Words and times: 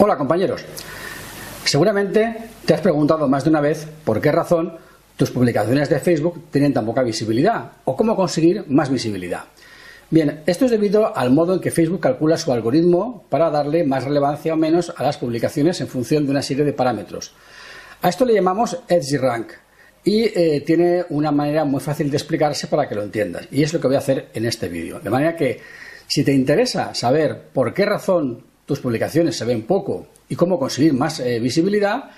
Hola 0.00 0.16
compañeros. 0.16 0.64
Seguramente 1.64 2.36
te 2.64 2.72
has 2.72 2.80
preguntado 2.80 3.26
más 3.26 3.42
de 3.42 3.50
una 3.50 3.60
vez 3.60 3.88
por 4.04 4.20
qué 4.20 4.30
razón 4.30 4.74
tus 5.16 5.32
publicaciones 5.32 5.88
de 5.88 5.98
Facebook 5.98 6.44
tienen 6.52 6.72
tan 6.72 6.86
poca 6.86 7.02
visibilidad 7.02 7.72
o 7.84 7.96
cómo 7.96 8.14
conseguir 8.14 8.64
más 8.68 8.90
visibilidad. 8.90 9.46
Bien, 10.08 10.44
esto 10.46 10.66
es 10.66 10.70
debido 10.70 11.16
al 11.16 11.32
modo 11.32 11.54
en 11.54 11.60
que 11.60 11.72
Facebook 11.72 11.98
calcula 11.98 12.38
su 12.38 12.52
algoritmo 12.52 13.24
para 13.28 13.50
darle 13.50 13.82
más 13.82 14.04
relevancia 14.04 14.54
o 14.54 14.56
menos 14.56 14.94
a 14.96 15.02
las 15.02 15.18
publicaciones 15.18 15.80
en 15.80 15.88
función 15.88 16.26
de 16.26 16.30
una 16.30 16.42
serie 16.42 16.64
de 16.64 16.72
parámetros. 16.72 17.34
A 18.00 18.08
esto 18.08 18.24
le 18.24 18.34
llamamos 18.34 18.78
EdgeRank 18.86 19.50
y 20.04 20.26
eh, 20.26 20.62
tiene 20.64 21.06
una 21.08 21.32
manera 21.32 21.64
muy 21.64 21.80
fácil 21.80 22.08
de 22.08 22.18
explicarse 22.18 22.68
para 22.68 22.88
que 22.88 22.94
lo 22.94 23.02
entiendas. 23.02 23.48
Y 23.50 23.64
es 23.64 23.72
lo 23.72 23.80
que 23.80 23.88
voy 23.88 23.96
a 23.96 23.98
hacer 23.98 24.28
en 24.32 24.46
este 24.46 24.68
vídeo. 24.68 25.00
De 25.00 25.10
manera 25.10 25.34
que 25.34 25.60
si 26.06 26.22
te 26.22 26.32
interesa 26.32 26.94
saber 26.94 27.48
por 27.52 27.74
qué 27.74 27.84
razón 27.84 28.47
tus 28.68 28.80
publicaciones 28.80 29.34
se 29.34 29.46
ven 29.46 29.62
poco 29.62 30.08
y 30.28 30.36
cómo 30.36 30.58
conseguir 30.58 30.92
más 30.92 31.20
eh, 31.20 31.40
visibilidad, 31.40 32.10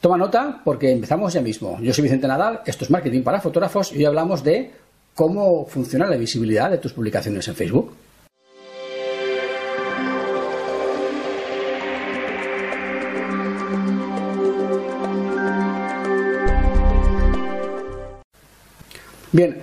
toma 0.00 0.16
nota 0.16 0.62
porque 0.64 0.90
empezamos 0.90 1.34
ya 1.34 1.42
mismo. 1.42 1.78
Yo 1.82 1.92
soy 1.92 2.04
Vicente 2.04 2.26
Nadal, 2.26 2.62
esto 2.64 2.84
es 2.84 2.90
Marketing 2.90 3.20
para 3.20 3.42
Fotógrafos 3.42 3.92
y 3.92 3.98
hoy 3.98 4.06
hablamos 4.06 4.42
de 4.42 4.70
cómo 5.14 5.66
funciona 5.66 6.06
la 6.06 6.16
visibilidad 6.16 6.70
de 6.70 6.78
tus 6.78 6.94
publicaciones 6.94 7.46
en 7.46 7.54
Facebook. 7.54 7.92
Bien, 19.30 19.58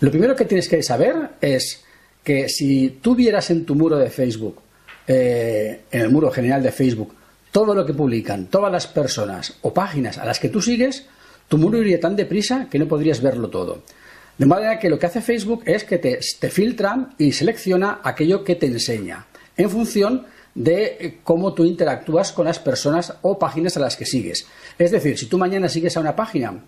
lo 0.00 0.10
primero 0.12 0.36
que 0.36 0.44
tienes 0.44 0.68
que 0.68 0.80
saber 0.84 1.30
es 1.40 1.84
que 2.22 2.48
si 2.48 3.00
tú 3.02 3.16
vieras 3.16 3.50
en 3.50 3.64
tu 3.64 3.74
muro 3.74 3.98
de 3.98 4.10
Facebook, 4.10 4.62
eh, 5.06 5.82
en 5.90 6.00
el 6.00 6.10
muro 6.10 6.30
general 6.30 6.62
de 6.62 6.72
Facebook, 6.72 7.14
todo 7.50 7.74
lo 7.74 7.84
que 7.84 7.94
publican 7.94 8.46
todas 8.46 8.72
las 8.72 8.86
personas 8.86 9.58
o 9.62 9.74
páginas 9.74 10.18
a 10.18 10.24
las 10.24 10.38
que 10.38 10.48
tú 10.48 10.62
sigues, 10.62 11.06
tu 11.48 11.58
muro 11.58 11.78
iría 11.78 12.00
tan 12.00 12.16
deprisa 12.16 12.68
que 12.70 12.78
no 12.78 12.88
podrías 12.88 13.20
verlo 13.20 13.50
todo. 13.50 13.82
De 14.38 14.46
manera 14.46 14.78
que 14.78 14.88
lo 14.88 14.98
que 14.98 15.06
hace 15.06 15.20
Facebook 15.20 15.62
es 15.66 15.84
que 15.84 15.98
te, 15.98 16.18
te 16.40 16.50
filtra 16.50 17.10
y 17.18 17.32
selecciona 17.32 18.00
aquello 18.02 18.42
que 18.42 18.56
te 18.56 18.66
enseña 18.66 19.26
en 19.56 19.68
función 19.68 20.26
de 20.54 20.96
eh, 20.98 21.18
cómo 21.22 21.54
tú 21.54 21.64
interactúas 21.64 22.32
con 22.32 22.46
las 22.46 22.58
personas 22.58 23.14
o 23.22 23.38
páginas 23.38 23.76
a 23.76 23.80
las 23.80 23.96
que 23.96 24.06
sigues. 24.06 24.46
Es 24.78 24.90
decir, 24.90 25.18
si 25.18 25.26
tú 25.26 25.38
mañana 25.38 25.68
sigues 25.68 25.96
a 25.96 26.00
una 26.00 26.16
página 26.16 26.64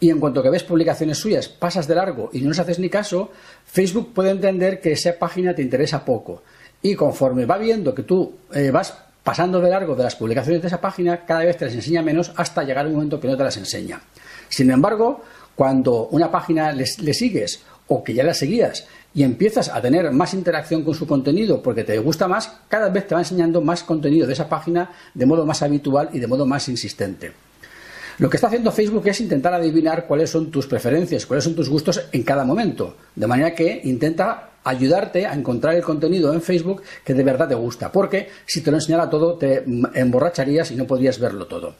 y 0.00 0.10
en 0.10 0.20
cuanto 0.20 0.42
que 0.42 0.50
ves 0.50 0.62
publicaciones 0.62 1.18
suyas 1.18 1.48
pasas 1.48 1.88
de 1.88 1.94
largo 1.94 2.30
y 2.32 2.40
no 2.40 2.50
les 2.50 2.58
haces 2.58 2.78
ni 2.78 2.88
caso, 2.88 3.32
Facebook 3.64 4.12
puede 4.14 4.30
entender 4.30 4.80
que 4.80 4.92
esa 4.92 5.18
página 5.18 5.54
te 5.54 5.62
interesa 5.62 6.04
poco. 6.04 6.42
Y 6.82 6.94
conforme 6.94 7.44
va 7.44 7.58
viendo 7.58 7.94
que 7.94 8.02
tú 8.02 8.34
eh, 8.52 8.70
vas 8.70 8.96
pasando 9.22 9.60
de 9.60 9.68
largo 9.68 9.94
de 9.94 10.04
las 10.04 10.16
publicaciones 10.16 10.62
de 10.62 10.68
esa 10.68 10.80
página, 10.80 11.26
cada 11.26 11.44
vez 11.44 11.56
te 11.56 11.66
las 11.66 11.74
enseña 11.74 12.02
menos 12.02 12.32
hasta 12.36 12.62
llegar 12.62 12.86
un 12.86 12.94
momento 12.94 13.20
que 13.20 13.28
no 13.28 13.36
te 13.36 13.44
las 13.44 13.56
enseña. 13.56 14.00
Sin 14.48 14.70
embargo, 14.70 15.22
cuando 15.54 16.06
una 16.12 16.30
página 16.30 16.72
le, 16.72 16.86
sigues 16.86 17.62
o 17.88 18.02
que 18.02 18.14
ya 18.14 18.22
la 18.22 18.32
seguías 18.32 18.86
y 19.12 19.24
empiezas 19.24 19.68
a 19.68 19.82
tener 19.82 20.10
más 20.12 20.34
interacción 20.34 20.84
con 20.84 20.94
su 20.94 21.06
contenido 21.06 21.62
porque 21.62 21.84
te 21.84 21.98
gusta 21.98 22.28
más, 22.28 22.60
cada 22.68 22.88
vez 22.88 23.06
te 23.06 23.14
va 23.14 23.20
enseñando 23.20 23.60
más 23.60 23.82
contenido 23.82 24.26
de 24.26 24.34
esa 24.34 24.48
página 24.48 24.92
de 25.14 25.26
modo 25.26 25.44
más 25.44 25.62
habitual 25.62 26.10
y 26.12 26.20
de 26.20 26.26
modo 26.26 26.46
más 26.46 26.68
insistente. 26.68 27.32
Lo 28.18 28.30
que 28.30 28.36
está 28.36 28.46
haciendo 28.46 28.72
Facebook 28.72 29.06
es 29.08 29.20
intentar 29.20 29.52
adivinar 29.52 30.06
cuáles 30.06 30.30
son 30.30 30.50
tus 30.50 30.66
preferencias, 30.66 31.26
cuáles 31.26 31.44
son 31.44 31.54
tus 31.54 31.68
gustos 31.68 32.08
en 32.12 32.22
cada 32.22 32.44
momento, 32.44 32.96
de 33.14 33.26
manera 33.26 33.54
que 33.54 33.80
intenta 33.84 34.50
ayudarte 34.70 35.26
a 35.26 35.34
encontrar 35.34 35.74
el 35.74 35.82
contenido 35.82 36.32
en 36.32 36.42
Facebook 36.42 36.82
que 37.04 37.14
de 37.14 37.24
verdad 37.24 37.48
te 37.48 37.54
gusta, 37.54 37.90
porque 37.92 38.28
si 38.46 38.60
te 38.60 38.70
lo 38.70 38.76
enseñara 38.76 39.08
todo 39.08 39.36
te 39.36 39.64
emborracharías 39.94 40.70
y 40.70 40.76
no 40.76 40.86
podrías 40.86 41.18
verlo 41.18 41.46
todo. 41.46 41.74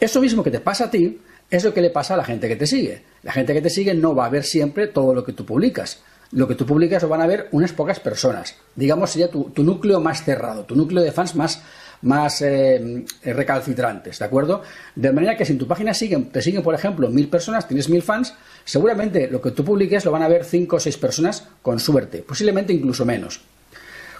Eso 0.00 0.20
mismo 0.20 0.42
que 0.42 0.50
te 0.50 0.60
pasa 0.60 0.86
a 0.86 0.90
ti 0.90 1.20
es 1.48 1.64
lo 1.64 1.74
que 1.74 1.82
le 1.82 1.90
pasa 1.90 2.14
a 2.14 2.16
la 2.16 2.24
gente 2.24 2.48
que 2.48 2.56
te 2.56 2.66
sigue. 2.66 3.02
La 3.22 3.30
gente 3.30 3.52
que 3.52 3.60
te 3.60 3.70
sigue 3.70 3.94
no 3.94 4.14
va 4.14 4.26
a 4.26 4.30
ver 4.30 4.42
siempre 4.42 4.88
todo 4.88 5.14
lo 5.14 5.22
que 5.22 5.32
tú 5.32 5.44
publicas. 5.44 6.02
Lo 6.32 6.48
que 6.48 6.54
tú 6.54 6.64
publicas 6.64 7.02
lo 7.02 7.10
van 7.10 7.20
a 7.20 7.26
ver 7.26 7.48
unas 7.52 7.72
pocas 7.74 8.00
personas. 8.00 8.56
Digamos, 8.74 9.10
sería 9.10 9.30
tu, 9.30 9.52
núcleo 9.58 10.00
más 10.00 10.24
cerrado, 10.24 10.64
tu 10.64 10.74
núcleo 10.74 11.02
de 11.02 11.12
fans 11.12 11.36
más, 11.36 11.62
más 12.02 12.42
eh, 12.42 13.04
recalcitrantes, 13.24 14.18
¿de 14.18 14.24
acuerdo? 14.24 14.62
De 14.94 15.12
manera 15.12 15.36
que 15.36 15.44
si 15.44 15.52
en 15.52 15.58
tu 15.58 15.66
página 15.66 15.94
siguen, 15.94 16.30
te 16.30 16.42
siguen, 16.42 16.62
por 16.62 16.74
ejemplo, 16.74 17.08
mil 17.08 17.28
personas, 17.28 17.66
tienes 17.66 17.88
mil 17.88 18.02
fans, 18.02 18.34
seguramente 18.64 19.28
lo 19.28 19.40
que 19.40 19.52
tú 19.52 19.64
publiques 19.64 20.04
lo 20.04 20.10
van 20.10 20.22
a 20.22 20.28
ver 20.28 20.44
cinco 20.44 20.76
o 20.76 20.80
seis 20.80 20.96
personas 20.96 21.48
con 21.62 21.78
suerte, 21.78 22.18
posiblemente 22.18 22.72
incluso 22.72 23.04
menos. 23.04 23.40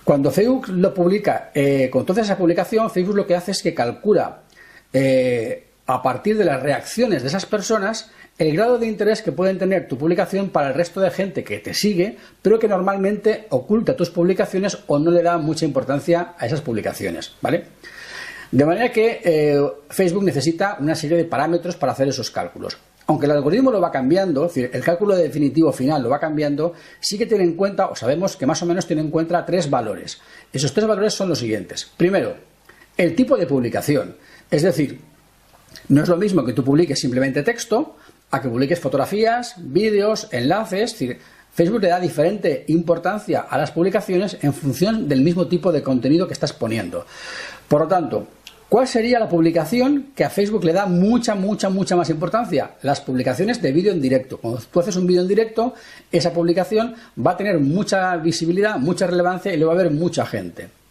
Cuando 0.04 0.31
Facebook 0.31 0.69
lo 0.69 0.92
publica, 0.92 1.50
eh, 1.54 1.88
con 1.91 2.04
toda 2.04 2.22
esa 2.22 2.37
publicación, 2.37 2.91
Facebook 2.91 3.16
lo 3.16 3.26
que 3.26 3.37
hace 3.37 3.53
es 3.53 3.62
que 3.62 3.72
calcula 3.72 4.42
eh, 4.92 5.69
a 5.87 6.03
partir 6.03 6.37
de 6.37 6.44
las 6.44 6.62
reacciones 6.62 7.22
de 7.22 7.28
esas 7.28 7.47
personas 7.47 8.10
el 8.38 8.56
grado 8.56 8.78
de 8.78 8.87
interés 8.87 9.22
que 9.22 9.32
pueden 9.32 9.59
tener 9.59 9.88
tu 9.88 9.98
publicación 9.98 10.50
para 10.50 10.69
el 10.69 10.75
resto 10.75 11.00
de 11.00 11.10
gente 11.10 11.44
que 11.44 11.59
te 11.59 11.75
sigue, 11.75 12.16
pero 12.41 12.59
que 12.59 12.69
normalmente 12.69 13.47
oculta 13.50 13.97
tus 13.97 14.10
publicaciones 14.10 14.78
o 14.87 14.98
no 14.98 15.10
le 15.10 15.22
da 15.22 15.38
mucha 15.38 15.65
importancia 15.65 16.34
a 16.38 16.47
esas 16.47 16.60
publicaciones, 16.60 17.34
¿vale? 17.41 17.65
De 18.50 18.65
manera 18.65 18.91
que 18.91 19.21
eh, 19.25 19.60
Facebook 19.88 20.25
necesita 20.25 20.76
una 20.81 20.94
serie 20.94 21.16
de 21.16 21.25
parámetros 21.25 21.76
para 21.76 21.92
hacer 21.92 22.09
esos 22.09 22.31
cálculos. 22.31 22.78
Aunque 23.06 23.26
el 23.26 23.32
algoritmo 23.32 23.71
lo 23.71 23.81
va 23.81 23.91
cambiando, 23.91 24.47
es 24.47 24.54
decir, 24.54 24.71
el 24.72 24.82
cálculo 24.82 25.16
definitivo 25.16 25.72
final 25.72 26.03
lo 26.03 26.09
va 26.09 26.21
cambiando, 26.21 26.72
sí 27.00 27.19
que 27.19 27.26
tiene 27.26 27.44
en 27.44 27.54
cuenta, 27.54 27.87
o 27.88 27.97
sabemos 27.97 28.37
que 28.37 28.47
más 28.47 28.62
o 28.62 28.66
menos 28.66 28.87
tiene 28.87 29.03
en 29.03 29.10
cuenta 29.10 29.44
tres 29.44 29.69
valores. 29.69 30.21
Esos 30.53 30.72
tres 30.72 30.87
valores 30.87 31.15
son 31.15 31.28
los 31.28 31.38
siguientes. 31.38 31.91
Primero, 31.97 32.37
el 32.97 33.15
tipo 33.15 33.37
de 33.37 33.47
publicación. 33.47 34.16
Es 34.50 34.62
decir, 34.62 35.00
no 35.88 36.03
es 36.03 36.09
lo 36.09 36.16
mismo 36.16 36.44
que 36.44 36.53
tú 36.53 36.65
publiques 36.65 37.00
simplemente 37.00 37.43
texto 37.43 37.97
a 38.31 38.41
que 38.41 38.49
publiques 38.49 38.81
fotografías, 38.81 39.55
vídeos, 39.59 40.28
enlaces. 40.33 40.97
Facebook 41.53 41.83
le 41.83 41.88
da 41.88 42.00
diferente 42.00 42.65
importancia 42.69 43.41
a 43.43 43.59
las 43.59 43.72
publicaciones 43.72 44.38
en 44.41 44.55
función 44.55 45.06
del 45.06 45.21
mismo 45.21 45.47
tipo 45.47 45.71
de 45.71 45.83
contenido 45.83 46.27
que 46.27 46.33
estás 46.33 46.55
poniendo. 46.55 47.05
Por 47.69 47.83
lo 47.83 47.88
tanto, 47.88 48.27
¿cuál 48.71 48.88
sería 48.88 49.19
la 49.19 49.28
publicación 49.28 50.12
que 50.16 50.25
a 50.25 50.31
Facebook 50.31 50.65
le 50.65 50.72
da 50.72 50.87
mucha, 50.87 51.34
mucha, 51.34 51.69
mucha 51.69 51.94
más 51.94 52.09
importancia? 52.09 52.71
Las 52.81 53.03
publicaciones 53.03 53.60
de 53.60 53.71
vídeo 53.71 53.93
en 53.93 54.00
directo. 54.00 54.39
Cuando 54.39 54.60
tú 54.60 54.81
haces 54.81 54.97
un 54.97 55.06
vídeo 55.06 55.21
en 55.21 55.28
directo, 55.28 55.75
esa 56.10 56.33
publicación 56.33 56.94
va 57.25 57.33
a 57.33 57.37
tener 57.37 57.59
mucha 57.59 58.16
visibilidad, 58.16 58.78
mucha 58.78 59.06
relevancia 59.06 59.53
y 59.53 59.59
le 59.59 59.66
va 59.66 59.75
a 59.75 59.77
ver 59.77 59.91
mucha 59.91 60.25
gente. 60.25 60.81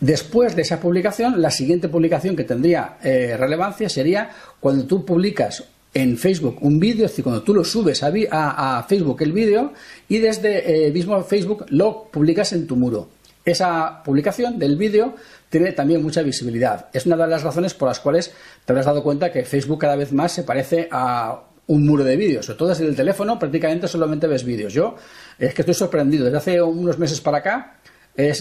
Después 0.00 0.56
de 0.56 0.62
esa 0.62 0.80
publicación, 0.80 1.42
la 1.42 1.50
siguiente 1.50 1.88
publicación 1.88 2.34
que 2.34 2.44
tendría 2.44 2.96
eh, 3.02 3.36
relevancia 3.38 3.88
sería 3.90 4.30
cuando 4.58 4.86
tú 4.86 5.04
publicas 5.04 5.64
en 5.92 6.16
Facebook 6.16 6.58
un 6.62 6.80
vídeo, 6.80 7.04
es 7.04 7.12
decir, 7.12 7.24
cuando 7.24 7.42
tú 7.42 7.52
lo 7.52 7.64
subes 7.64 8.02
a, 8.02 8.86
Facebook 8.88 9.22
el 9.22 9.32
vídeo 9.32 9.72
y 10.08 10.18
desde 10.18 10.86
eh, 10.86 10.92
mismo 10.92 11.22
Facebook 11.22 11.66
lo 11.68 12.04
publicas 12.10 12.52
en 12.54 12.66
tu 12.66 12.76
muro. 12.76 13.08
Esa 13.44 14.02
publicación 14.02 14.58
del 14.58 14.76
vídeo 14.76 15.14
tiene 15.50 15.72
también 15.72 16.02
mucha 16.02 16.22
visibilidad. 16.22 16.88
Es 16.92 17.04
una 17.06 17.16
de 17.16 17.26
las 17.26 17.42
razones 17.42 17.74
por 17.74 17.88
las 17.88 18.00
cuales 18.00 18.32
te 18.64 18.72
habrás 18.72 18.86
dado 18.86 19.02
cuenta 19.02 19.32
que 19.32 19.44
Facebook 19.44 19.80
cada 19.80 19.96
vez 19.96 20.12
más 20.12 20.32
se 20.32 20.44
parece 20.44 20.88
a 20.90 21.42
un 21.66 21.86
muro 21.86 22.04
de 22.04 22.16
vídeos. 22.16 22.46
Sobre 22.46 22.58
todo 22.58 22.68
desde 22.68 22.86
el 22.86 22.96
teléfono 22.96 23.38
prácticamente 23.38 23.88
solamente 23.88 24.26
ves 24.26 24.44
vídeos. 24.44 24.72
Yo 24.72 24.96
es 25.38 25.52
que 25.54 25.62
estoy 25.62 25.74
sorprendido. 25.74 26.24
Desde 26.24 26.38
hace 26.38 26.62
unos 26.62 26.98
meses 26.98 27.20
para 27.20 27.38
acá 27.38 27.76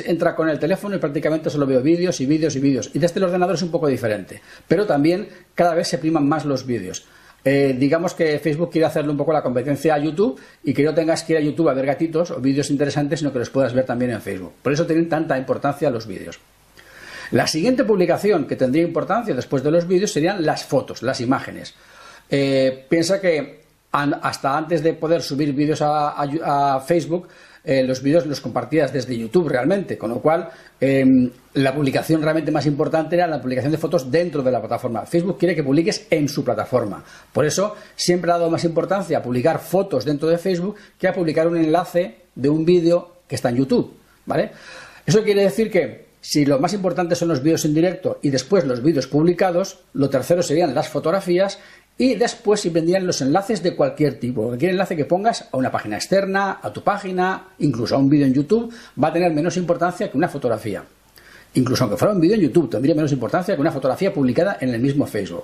entra 0.05 0.35
con 0.35 0.49
el 0.49 0.59
teléfono 0.59 0.95
y 0.95 0.99
prácticamente 0.99 1.49
solo 1.49 1.65
veo 1.65 1.81
vídeos 1.81 2.19
y 2.21 2.25
vídeos 2.25 2.55
y 2.55 2.59
vídeos. 2.59 2.91
Y 2.93 2.99
desde 2.99 3.19
el 3.19 3.25
ordenador 3.25 3.55
es 3.55 3.61
un 3.61 3.71
poco 3.71 3.87
diferente. 3.87 4.41
Pero 4.67 4.85
también 4.85 5.27
cada 5.55 5.75
vez 5.75 5.87
se 5.87 5.97
priman 5.97 6.27
más 6.27 6.45
los 6.45 6.65
vídeos. 6.65 7.05
Eh, 7.45 7.75
digamos 7.77 8.13
que 8.13 8.37
Facebook 8.39 8.69
quiere 8.71 8.85
hacerle 8.85 9.11
un 9.11 9.17
poco 9.17 9.31
la 9.31 9.41
competencia 9.41 9.93
a 9.93 9.97
YouTube 9.97 10.39
y 10.63 10.73
que 10.73 10.83
no 10.83 10.93
tengas 10.93 11.23
que 11.23 11.33
ir 11.33 11.39
a 11.39 11.41
YouTube 11.41 11.69
a 11.69 11.73
ver 11.73 11.85
gatitos 11.85 12.31
o 12.31 12.41
vídeos 12.41 12.69
interesantes, 12.69 13.19
sino 13.19 13.31
que 13.31 13.39
los 13.39 13.49
puedas 13.49 13.73
ver 13.73 13.85
también 13.85 14.11
en 14.11 14.21
Facebook. 14.21 14.53
Por 14.61 14.73
eso 14.73 14.85
tienen 14.85 15.07
tanta 15.07 15.37
importancia 15.37 15.89
los 15.89 16.05
vídeos. 16.05 16.39
La 17.31 17.47
siguiente 17.47 17.83
publicación 17.83 18.45
que 18.45 18.55
tendría 18.55 18.83
importancia 18.83 19.33
después 19.35 19.63
de 19.63 19.71
los 19.71 19.87
vídeos 19.87 20.11
serían 20.11 20.45
las 20.45 20.65
fotos, 20.65 21.01
las 21.03 21.21
imágenes. 21.21 21.75
Eh, 22.29 22.85
piensa 22.89 23.21
que 23.21 23.59
hasta 23.91 24.57
antes 24.57 24.83
de 24.83 24.93
poder 24.93 25.21
subir 25.21 25.53
vídeos 25.53 25.79
a 25.81 26.83
Facebook, 26.85 27.27
eh, 27.69 27.83
los 27.83 28.01
vídeos 28.01 28.25
los 28.25 28.41
compartías 28.41 28.91
desde 28.91 29.15
YouTube 29.15 29.47
realmente, 29.47 29.95
con 29.95 30.09
lo 30.09 30.19
cual 30.21 30.49
em, 30.81 31.29
la 31.53 31.71
publicación 31.71 32.19
realmente 32.19 32.51
más 32.51 32.65
importante 32.65 33.15
era 33.15 33.27
la 33.27 33.39
publicación 33.39 33.71
de 33.71 33.77
fotos 33.77 34.09
dentro 34.09 34.41
de 34.41 34.51
la 34.51 34.59
plataforma. 34.59 35.05
Facebook 35.05 35.37
quiere 35.37 35.53
que 35.53 35.61
publiques 35.61 36.07
en 36.09 36.27
su 36.27 36.43
plataforma. 36.43 37.03
Por 37.31 37.45
eso 37.45 37.75
siempre 37.95 38.31
ha 38.31 38.39
dado 38.39 38.49
más 38.49 38.63
importancia 38.63 39.19
a 39.19 39.21
publicar 39.21 39.59
fotos 39.59 40.03
dentro 40.03 40.27
de 40.29 40.39
Facebook 40.39 40.77
que 40.97 41.07
a 41.07 41.13
publicar 41.13 41.47
un 41.47 41.57
enlace 41.57 42.15
de 42.33 42.49
un 42.49 42.65
vídeo 42.65 43.17
que 43.27 43.35
está 43.35 43.49
en 43.49 43.57
YouTube. 43.57 43.93
¿Vale? 44.25 44.49
Eso 45.05 45.23
quiere 45.23 45.43
decir 45.43 45.69
que 45.69 46.09
si 46.21 46.45
lo 46.45 46.57
más 46.57 46.73
importante 46.73 47.13
son 47.13 47.27
los 47.27 47.43
vídeos 47.43 47.65
en 47.65 47.75
directo 47.75 48.19
y 48.23 48.31
después 48.31 48.65
los 48.65 48.81
vídeos 48.81 49.05
publicados, 49.05 49.79
lo 49.93 50.09
tercero 50.09 50.41
serían 50.41 50.73
las 50.73 50.89
fotografías 50.89 51.59
y 51.99 52.15
después 52.15 52.61
si 52.61 52.69
vendrían 52.69 53.05
los 53.05 53.19
enlaces 53.21 53.61
de 53.61 53.75
cualquier 53.75 54.19
tipo. 54.21 54.45
Cualquier 54.45 54.71
enlace 54.71 54.95
que 54.95 55.03
pongas 55.03 55.49
a 55.51 55.57
una 55.57 55.69
página 55.69 55.97
externa, 55.97 56.59
a 56.63 56.71
tu 56.71 56.81
página, 56.81 57.49
incluso 57.59 57.93
a 57.93 57.97
un 57.97 58.09
vídeo 58.09 58.25
en 58.25 58.33
YouTube, 58.33 58.73
va 59.01 59.09
a 59.09 59.13
tener 59.13 59.33
menos 59.33 59.57
importancia 59.57 60.09
que 60.09 60.17
una 60.17 60.29
fotografía. 60.29 60.81
Incluso 61.55 61.83
aunque 61.83 61.97
fuera 61.97 62.13
un 62.13 62.21
vídeo 62.21 62.35
en 62.35 62.41
YouTube, 62.41 62.69
tendría 62.69 62.95
menos 62.95 63.11
importancia 63.11 63.53
que 63.53 63.59
una 63.59 63.73
fotografía 63.73 64.13
publicada 64.13 64.57
en 64.61 64.69
el 64.69 64.79
mismo 64.79 65.05
Facebook. 65.07 65.43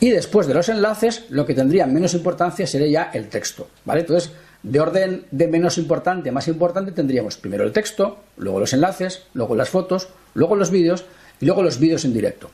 Y 0.00 0.10
después 0.10 0.48
de 0.48 0.54
los 0.54 0.68
enlaces, 0.68 1.26
lo 1.30 1.46
que 1.46 1.54
tendría 1.54 1.86
menos 1.86 2.14
importancia 2.14 2.66
sería 2.66 2.88
ya 2.88 3.10
el 3.14 3.28
texto, 3.28 3.68
¿vale? 3.84 4.00
Entonces, 4.00 4.32
de 4.64 4.80
orden 4.80 5.24
de 5.30 5.46
menos 5.46 5.78
importante 5.78 6.30
a 6.30 6.32
más 6.32 6.48
importante 6.48 6.90
tendríamos 6.90 7.36
primero 7.36 7.62
el 7.62 7.70
texto, 7.70 8.18
luego 8.38 8.58
los 8.58 8.72
enlaces, 8.72 9.22
luego 9.34 9.54
las 9.54 9.68
fotos, 9.68 10.08
luego 10.34 10.56
los 10.56 10.72
vídeos 10.72 11.04
y 11.40 11.46
luego 11.46 11.62
los 11.62 11.78
vídeos 11.78 12.04
en 12.04 12.12
directo, 12.12 12.50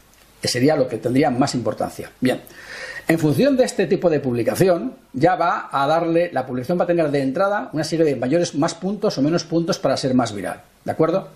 sería 0.48 0.76
lo 0.76 0.88
que 0.88 0.98
tendría 0.98 1.30
más 1.30 1.54
importancia. 1.54 2.10
Bien, 2.20 2.40
en 3.08 3.18
función 3.18 3.56
de 3.56 3.64
este 3.64 3.86
tipo 3.86 4.08
de 4.08 4.20
publicación, 4.20 4.94
ya 5.12 5.34
va 5.34 5.68
a 5.72 5.86
darle, 5.86 6.30
la 6.32 6.46
publicación 6.46 6.78
va 6.78 6.84
a 6.84 6.86
tener 6.86 7.10
de 7.10 7.22
entrada 7.22 7.70
una 7.72 7.84
serie 7.84 8.04
de 8.04 8.16
mayores, 8.16 8.54
más 8.54 8.74
puntos 8.74 9.18
o 9.18 9.22
menos 9.22 9.44
puntos 9.44 9.78
para 9.78 9.96
ser 9.96 10.14
más 10.14 10.34
viral, 10.34 10.62
¿de 10.84 10.92
acuerdo? 10.92 11.28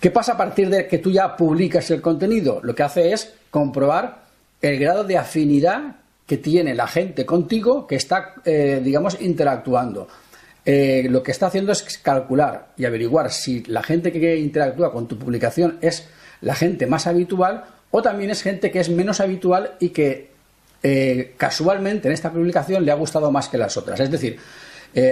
¿Qué 0.00 0.10
pasa 0.10 0.32
a 0.32 0.36
partir 0.36 0.68
de 0.68 0.86
que 0.86 0.98
tú 0.98 1.10
ya 1.10 1.36
publicas 1.36 1.90
el 1.90 2.00
contenido? 2.00 2.60
Lo 2.62 2.74
que 2.74 2.82
hace 2.82 3.12
es 3.12 3.34
comprobar 3.50 4.24
el 4.60 4.78
grado 4.78 5.04
de 5.04 5.18
afinidad 5.18 5.96
que 6.26 6.38
tiene 6.38 6.74
la 6.74 6.86
gente 6.86 7.26
contigo 7.26 7.86
que 7.86 7.96
está, 7.96 8.34
eh, 8.44 8.80
digamos, 8.82 9.18
interactuando. 9.20 10.08
Eh, 10.64 11.06
lo 11.10 11.22
que 11.22 11.32
está 11.32 11.46
haciendo 11.48 11.72
es 11.72 11.82
calcular 11.98 12.68
y 12.78 12.86
averiguar 12.86 13.30
si 13.30 13.62
la 13.64 13.82
gente 13.82 14.10
que 14.10 14.38
interactúa 14.38 14.90
con 14.90 15.06
tu 15.06 15.18
publicación 15.18 15.78
es 15.82 16.08
la 16.40 16.54
gente 16.54 16.86
más 16.86 17.06
habitual 17.06 17.64
o 17.96 18.02
también 18.02 18.30
es 18.30 18.42
gente 18.42 18.72
que 18.72 18.80
es 18.80 18.88
menos 18.88 19.20
habitual 19.20 19.76
y 19.78 19.90
que 19.90 20.30
eh, 20.82 21.34
casualmente 21.36 22.08
en 22.08 22.14
esta 22.14 22.32
publicación 22.32 22.84
le 22.84 22.90
ha 22.90 22.96
gustado 22.96 23.30
más 23.30 23.48
que 23.48 23.56
las 23.56 23.76
otras. 23.76 24.00
Es 24.00 24.10
decir, 24.10 24.36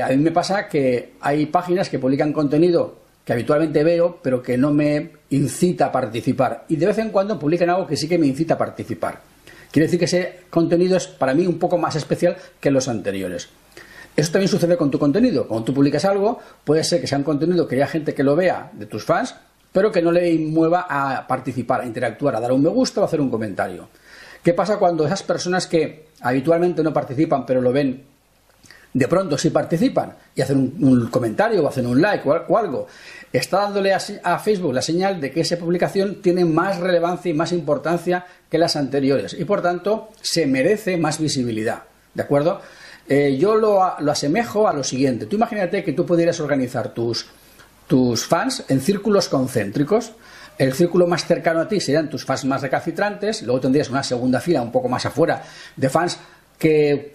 a 0.02 0.08
mí 0.08 0.17
me 0.17 0.31
pasa 0.31 0.69
que 0.69 1.12
hay 1.20 1.46
páginas 1.46 1.88
que 1.88 1.99
publican 1.99 2.32
contenido 2.32 3.02
que 3.25 3.32
habitualmente 3.32 3.84
veo, 3.84 4.19
pero 4.20 4.43
que 4.43 4.58
no 4.58 4.73
me 4.73 5.11
incita 5.31 5.87
a 5.87 5.93
participar. 5.93 6.64
Y 6.69 6.76
de 6.76 6.87
vez 6.87 6.99
en 6.99 7.11
cuando 7.11 7.38
publican 7.38 7.70
algo 7.70 7.87
que 7.87 7.96
sí 7.96 8.08
que 8.08 8.19
me 8.19 8.26
incita 8.26 8.55
a 8.55 8.58
participar. 8.58 9.20
Quiere 9.70 9.87
decir 9.87 9.99
que 9.99 10.06
ese 10.06 10.40
contenido 10.50 10.96
es 10.96 11.06
para 11.06 11.35
mí 11.35 11.46
un 11.46 11.58
poco 11.58 11.78
más 11.78 11.96
especial 11.96 12.37
que 12.61 12.70
los 12.70 12.88
anteriores. 12.88 13.49
Eso 14.14 14.32
también 14.32 14.49
sucede 14.49 14.76
con 14.76 14.90
tu 14.90 14.99
contenido. 14.99 15.49
Cuando 15.49 15.64
tú 15.64 15.73
publicas 15.73 16.05
algo, 16.05 16.38
puede 16.64 16.85
ser 16.85 17.00
que 17.00 17.06
sea 17.06 17.17
un 17.17 17.25
contenido 17.25 17.67
que 17.67 17.76
haya 17.76 17.87
gente 17.87 18.12
que 18.12 18.23
lo 18.23 18.37
vea 18.37 18.70
de 18.75 18.85
tus 18.87 19.05
fans, 19.05 19.35
pero 19.73 19.91
que 19.91 20.03
no 20.03 20.13
le 20.13 20.39
mueva 20.39 20.87
a 20.89 21.27
participar, 21.27 21.81
a 21.81 21.87
interactuar, 21.87 22.37
a 22.37 22.41
dar 22.41 22.53
un 22.53 22.63
me 22.63 22.69
gusta 22.69 23.01
o 23.01 23.05
a 23.05 23.07
hacer 23.07 23.21
un 23.21 23.31
comentario. 23.31 23.89
¿Qué 24.43 24.53
pasa 24.55 24.79
cuando 24.79 25.07
esas 25.07 25.23
personas 25.23 25.67
que 25.67 26.09
habitualmente 26.21 26.83
no 26.83 26.93
participan, 26.93 27.47
pero 27.47 27.61
lo 27.61 27.73
ven 27.73 28.05
de 28.95 29.09
pronto 29.09 29.39
si 29.39 29.51
participan 29.51 30.15
y 30.35 30.43
hacen 30.43 30.75
un, 30.81 31.07
comentario 31.07 31.63
o 31.63 31.69
hacen 31.69 31.87
un 31.87 32.01
like 32.01 32.29
o, 32.29 32.59
algo, 32.59 32.87
está 33.33 33.61
dándole 33.61 33.95
a, 33.95 34.39
Facebook 34.39 34.75
la 34.75 34.83
señal 34.83 35.21
de 35.21 35.31
que 35.31 35.41
esa 35.41 35.57
publicación 35.57 36.21
tiene 36.21 36.45
más 36.45 36.79
relevancia 36.79 37.31
y 37.31 37.35
más 37.35 37.53
importancia 37.53 38.27
que 38.51 38.59
las 38.59 38.77
anteriores 38.77 39.35
y 39.39 39.45
por 39.45 39.63
tanto 39.63 40.11
se 40.21 40.47
merece 40.47 40.97
más 40.99 41.19
visibilidad. 41.19 41.85
¿De 42.13 42.23
acuerdo? 42.23 42.61
Eh, 43.09 43.37
yo 43.39 43.57
lo, 43.57 43.81
lo, 43.99 44.13
asemejo 44.13 44.69
a 44.69 44.75
lo 44.75 44.85
siguiente. 44.85 45.27
Tú 45.27 45.37
imagínate 45.37 45.83
que 45.83 45.93
tú 45.93 46.05
pudieras 46.05 46.39
organizar 46.41 46.93
tus, 46.93 47.27
tus 47.87 48.26
fans 48.26 48.64
en 48.69 48.81
círculos 48.81 49.29
concéntricos. 49.29 50.12
El 50.58 50.75
círculo 50.75 51.06
más 51.06 51.25
cercano 51.25 51.61
a 51.61 51.69
ti 51.69 51.81
serían 51.81 52.11
tus 52.11 52.25
fans 52.25 52.44
más 52.44 52.62
recalcitrantes, 52.62 53.43
luego 53.43 53.61
tendrías 53.61 53.88
una 53.90 54.02
segunda 54.02 54.40
fila 54.40 54.62
un 54.62 54.70
poco 54.70 54.88
más 54.88 55.06
afuera 55.06 55.43
de 55.76 55.88
fans 55.88 56.19
que 56.62 57.12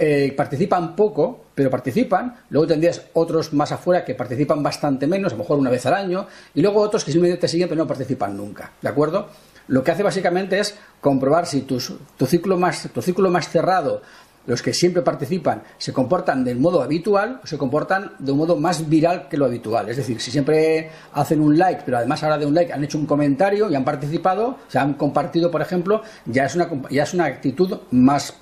eh, 0.00 0.34
participan 0.34 0.96
poco, 0.96 1.44
pero 1.54 1.68
participan, 1.68 2.34
luego 2.48 2.66
tendrías 2.66 3.02
otros 3.12 3.52
más 3.52 3.70
afuera 3.70 4.02
que 4.04 4.14
participan 4.14 4.62
bastante 4.62 5.06
menos, 5.06 5.32
a 5.32 5.36
lo 5.36 5.42
mejor 5.42 5.58
una 5.58 5.68
vez 5.68 5.84
al 5.84 5.92
año, 5.92 6.26
y 6.54 6.62
luego 6.62 6.80
otros 6.80 7.04
que 7.04 7.12
simplemente 7.12 7.42
te 7.42 7.48
siguen 7.48 7.68
pero 7.68 7.78
no 7.78 7.86
participan 7.86 8.34
nunca, 8.34 8.72
¿de 8.80 8.88
acuerdo? 8.88 9.28
Lo 9.68 9.82
que 9.82 9.90
hace 9.90 10.02
básicamente 10.02 10.58
es 10.58 10.76
comprobar 11.00 11.44
si 11.44 11.62
tu, 11.62 11.78
círculo 12.26 12.56
más, 12.56 12.88
tu 12.92 13.02
círculo 13.02 13.30
más 13.30 13.50
cerrado, 13.50 14.00
los 14.46 14.62
que 14.62 14.72
siempre 14.72 15.02
participan, 15.02 15.62
se 15.78 15.92
comportan 15.92 16.44
del 16.44 16.58
modo 16.58 16.82
habitual 16.82 17.40
o 17.42 17.46
se 17.46 17.58
comportan 17.58 18.12
de 18.18 18.32
un 18.32 18.38
modo 18.38 18.56
más 18.56 18.88
viral 18.88 19.28
que 19.28 19.36
lo 19.36 19.44
habitual. 19.44 19.88
Es 19.88 19.96
decir, 19.96 20.20
si 20.20 20.30
siempre 20.30 20.90
hacen 21.12 21.40
un 21.40 21.58
like, 21.58 21.82
pero 21.84 21.98
además 21.98 22.22
ahora 22.22 22.38
de 22.38 22.46
un 22.46 22.54
like 22.54 22.72
han 22.72 22.84
hecho 22.84 22.98
un 22.98 23.06
comentario 23.06 23.70
y 23.70 23.74
han 23.74 23.84
participado, 23.84 24.58
se 24.68 24.78
han 24.78 24.94
compartido, 24.94 25.50
por 25.50 25.62
ejemplo, 25.62 26.02
ya 26.26 26.44
es 26.44 26.54
una, 26.54 26.70
ya 26.90 27.02
es 27.02 27.14
una 27.14 27.24
actitud 27.24 27.78
más 27.90 28.34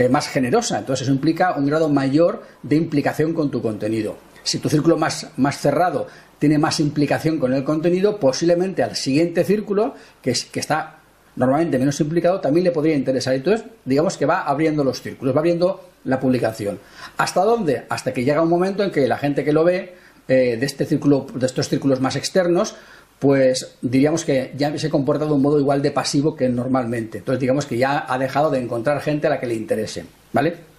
eh, 0.00 0.08
más 0.08 0.28
generosa. 0.28 0.78
Entonces 0.78 1.06
eso 1.06 1.12
implica 1.12 1.54
un 1.58 1.66
grado 1.66 1.90
mayor 1.90 2.42
de 2.62 2.76
implicación 2.76 3.34
con 3.34 3.50
tu 3.50 3.60
contenido. 3.60 4.16
Si 4.42 4.58
tu 4.58 4.70
círculo 4.70 4.96
más, 4.96 5.26
más 5.36 5.58
cerrado 5.58 6.06
tiene 6.38 6.56
más 6.56 6.80
implicación 6.80 7.38
con 7.38 7.52
el 7.52 7.64
contenido, 7.64 8.18
posiblemente 8.18 8.82
al 8.82 8.96
siguiente 8.96 9.44
círculo, 9.44 9.94
que, 10.22 10.32
que 10.50 10.58
está 10.58 10.99
normalmente 11.36 11.78
menos 11.78 12.00
implicado, 12.00 12.40
también 12.40 12.64
le 12.64 12.70
podría 12.70 12.94
interesar. 12.94 13.34
Entonces, 13.34 13.66
digamos 13.84 14.16
que 14.16 14.26
va 14.26 14.42
abriendo 14.42 14.84
los 14.84 15.00
círculos, 15.00 15.34
va 15.34 15.40
abriendo 15.40 15.88
la 16.04 16.18
publicación. 16.18 16.78
¿Hasta 17.16 17.44
dónde? 17.44 17.84
Hasta 17.88 18.12
que 18.12 18.24
llega 18.24 18.42
un 18.42 18.48
momento 18.48 18.82
en 18.82 18.90
que 18.90 19.06
la 19.06 19.18
gente 19.18 19.44
que 19.44 19.52
lo 19.52 19.64
ve 19.64 19.94
eh, 20.28 20.56
de 20.58 20.66
este 20.66 20.84
círculo, 20.84 21.26
de 21.34 21.46
estos 21.46 21.68
círculos 21.68 22.00
más 22.00 22.16
externos, 22.16 22.74
pues 23.18 23.76
diríamos 23.82 24.24
que 24.24 24.52
ya 24.56 24.76
se 24.78 24.88
comporta 24.88 25.26
de 25.26 25.32
un 25.32 25.42
modo 25.42 25.60
igual 25.60 25.82
de 25.82 25.90
pasivo 25.90 26.34
que 26.34 26.48
normalmente. 26.48 27.18
Entonces 27.18 27.40
digamos 27.40 27.66
que 27.66 27.76
ya 27.76 28.06
ha 28.08 28.18
dejado 28.18 28.50
de 28.50 28.58
encontrar 28.58 29.00
gente 29.02 29.26
a 29.26 29.30
la 29.30 29.38
que 29.40 29.46
le 29.46 29.54
interese, 29.54 30.06
¿vale? 30.32 30.70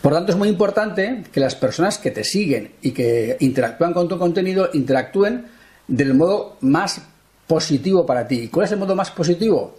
Por 0.00 0.12
tanto, 0.12 0.32
es 0.32 0.38
muy 0.38 0.48
importante 0.48 1.24
que 1.32 1.40
las 1.40 1.54
personas 1.54 1.98
que 1.98 2.10
te 2.10 2.24
siguen 2.24 2.72
y 2.80 2.92
que 2.92 3.36
interactúan 3.40 3.92
con 3.92 4.08
tu 4.08 4.18
contenido 4.18 4.70
interactúen 4.72 5.46
del 5.88 6.14
modo 6.14 6.56
más 6.60 7.02
positivo 7.50 8.06
para 8.06 8.28
ti. 8.28 8.42
¿Y 8.42 8.48
cuál 8.48 8.66
es 8.66 8.72
el 8.72 8.78
modo 8.78 8.94
más 8.94 9.10
positivo? 9.10 9.74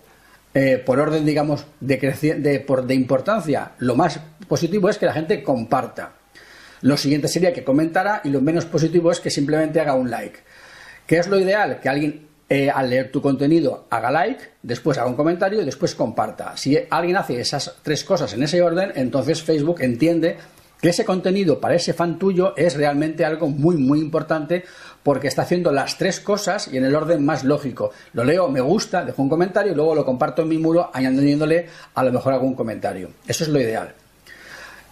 Eh, 0.53 0.83
por 0.85 0.99
orden, 0.99 1.25
digamos, 1.25 1.65
de, 1.79 1.95
de, 2.37 2.59
por, 2.59 2.85
de 2.85 2.93
importancia, 2.93 3.71
lo 3.77 3.95
más 3.95 4.19
positivo 4.45 4.89
es 4.89 4.97
que 4.97 5.05
la 5.05 5.13
gente 5.13 5.41
comparta. 5.41 6.11
Lo 6.81 6.97
siguiente 6.97 7.29
sería 7.29 7.53
que 7.53 7.63
comentara 7.63 8.19
y 8.25 8.29
lo 8.29 8.41
menos 8.41 8.65
positivo 8.65 9.09
es 9.09 9.21
que 9.21 9.29
simplemente 9.29 9.79
haga 9.79 9.93
un 9.93 10.11
like. 10.11 10.39
¿Qué 11.07 11.19
es 11.19 11.29
lo 11.29 11.39
ideal? 11.39 11.79
Que 11.79 11.87
alguien 11.87 12.27
eh, 12.49 12.69
al 12.69 12.89
leer 12.89 13.09
tu 13.09 13.21
contenido 13.21 13.85
haga 13.89 14.11
like, 14.11 14.43
después 14.61 14.97
haga 14.97 15.07
un 15.07 15.15
comentario 15.15 15.61
y 15.61 15.65
después 15.65 15.95
comparta. 15.95 16.57
Si 16.57 16.77
alguien 16.89 17.15
hace 17.15 17.39
esas 17.39 17.75
tres 17.83 18.03
cosas 18.03 18.33
en 18.33 18.43
ese 18.43 18.61
orden, 18.61 18.91
entonces 18.95 19.41
Facebook 19.41 19.79
entiende 19.79 20.35
que 20.81 20.89
ese 20.89 21.05
contenido 21.05 21.59
para 21.59 21.75
ese 21.75 21.93
fan 21.93 22.17
tuyo 22.17 22.55
es 22.57 22.75
realmente 22.75 23.23
algo 23.23 23.47
muy 23.47 23.77
muy 23.77 23.99
importante 23.99 24.63
porque 25.03 25.27
está 25.27 25.43
haciendo 25.43 25.71
las 25.71 25.97
tres 25.97 26.19
cosas 26.19 26.67
y 26.71 26.77
en 26.77 26.85
el 26.85 26.95
orden 26.95 27.23
más 27.25 27.43
lógico. 27.43 27.91
Lo 28.13 28.23
leo, 28.23 28.49
me 28.49 28.61
gusta, 28.61 29.05
dejo 29.05 29.21
un 29.21 29.29
comentario 29.29 29.71
y 29.71 29.75
luego 29.75 29.95
lo 29.95 30.05
comparto 30.05 30.41
en 30.41 30.49
mi 30.49 30.57
muro 30.57 30.89
añadiéndole 30.93 31.67
a 31.93 32.03
lo 32.03 32.11
mejor 32.11 32.33
algún 32.33 32.55
comentario. 32.55 33.09
Eso 33.27 33.43
es 33.43 33.49
lo 33.49 33.59
ideal. 33.59 33.93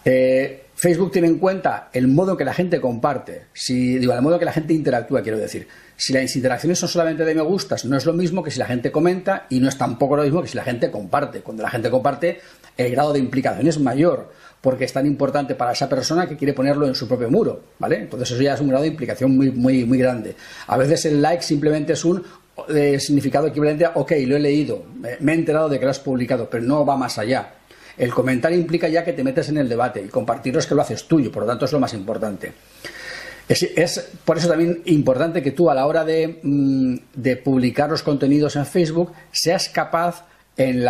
Eh, 0.05 0.65
Facebook 0.79 1.11
tiene 1.11 1.27
en 1.27 1.39
cuenta 1.39 1.89
el 1.91 2.07
modo 2.07 2.37
que 2.37 2.45
la 2.45 2.53
gente 2.53 2.79
comparte, 2.79 3.47
si, 3.51 3.99
digo, 3.99 4.13
el 4.13 4.21
modo 4.21 4.39
que 4.39 4.45
la 4.45 4.53
gente 4.53 4.73
interactúa, 4.73 5.21
quiero 5.21 5.37
decir. 5.37 5.67
Si 5.97 6.13
las 6.13 6.33
interacciones 6.33 6.79
son 6.79 6.87
solamente 6.87 7.25
de 7.25 7.35
me 7.35 7.41
gustas, 7.41 7.83
no 7.83 7.97
es 7.97 8.05
lo 8.05 8.13
mismo 8.13 8.41
que 8.41 8.49
si 8.49 8.59
la 8.59 8.65
gente 8.65 8.89
comenta 8.89 9.45
y 9.49 9.59
no 9.59 9.67
es 9.67 9.77
tampoco 9.77 10.15
lo 10.15 10.23
mismo 10.23 10.41
que 10.41 10.47
si 10.47 10.55
la 10.55 10.63
gente 10.63 10.89
comparte. 10.89 11.41
Cuando 11.41 11.63
la 11.63 11.69
gente 11.69 11.89
comparte, 11.89 12.39
el 12.77 12.91
grado 12.91 13.11
de 13.11 13.19
implicación 13.19 13.67
es 13.67 13.77
mayor, 13.77 14.31
porque 14.61 14.85
es 14.85 14.93
tan 14.93 15.05
importante 15.05 15.55
para 15.55 15.71
esa 15.71 15.87
persona 15.87 16.27
que 16.27 16.35
quiere 16.35 16.53
ponerlo 16.53 16.87
en 16.87 16.95
su 16.95 17.07
propio 17.07 17.29
muro, 17.29 17.61
¿vale? 17.79 17.97
Entonces 17.97 18.31
eso 18.31 18.41
ya 18.41 18.53
es 18.53 18.61
un 18.61 18.67
grado 18.67 18.83
de 18.83 18.89
implicación 18.89 19.35
muy, 19.35 19.51
muy, 19.51 19.85
muy 19.85 19.97
grande. 19.97 20.35
A 20.67 20.77
veces 20.77 21.05
el 21.05 21.21
like 21.21 21.43
simplemente 21.43 21.93
es 21.93 22.03
un 22.03 22.23
eh, 22.67 22.99
significado 22.99 23.47
equivalente 23.47 23.85
a, 23.85 23.91
ok, 23.95 24.11
lo 24.25 24.35
he 24.35 24.39
leído, 24.39 24.83
me 25.19 25.31
he 25.31 25.35
enterado 25.35 25.69
de 25.69 25.79
que 25.79 25.85
lo 25.85 25.91
has 25.91 25.99
publicado, 25.99 26.49
pero 26.49 26.63
no 26.63 26.85
va 26.85 26.97
más 26.97 27.17
allá. 27.17 27.53
El 27.97 28.13
comentario 28.13 28.57
implica 28.57 28.87
ya 28.87 29.03
que 29.03 29.13
te 29.13 29.23
metes 29.23 29.49
en 29.49 29.57
el 29.57 29.67
debate 29.67 30.01
y 30.01 30.07
compartirlo 30.07 30.59
es 30.59 30.67
que 30.67 30.75
lo 30.75 30.81
haces 30.81 31.05
tuyo, 31.05 31.31
por 31.31 31.43
lo 31.43 31.49
tanto 31.49 31.65
es 31.65 31.71
lo 31.73 31.79
más 31.79 31.93
importante. 31.93 32.53
Es, 33.49 34.11
por 34.23 34.37
eso 34.37 34.47
también 34.47 34.81
importante 34.85 35.41
que 35.41 35.51
tú 35.51 35.71
a 35.71 35.75
la 35.75 35.87
hora 35.87 36.05
de, 36.05 36.39
mm, 36.41 36.97
publicar 37.43 37.89
los 37.89 38.03
contenidos 38.03 38.55
en 38.55 38.65
Facebook 38.65 39.11
seas 39.31 39.69
capaz 39.69 40.25
en 40.55 40.85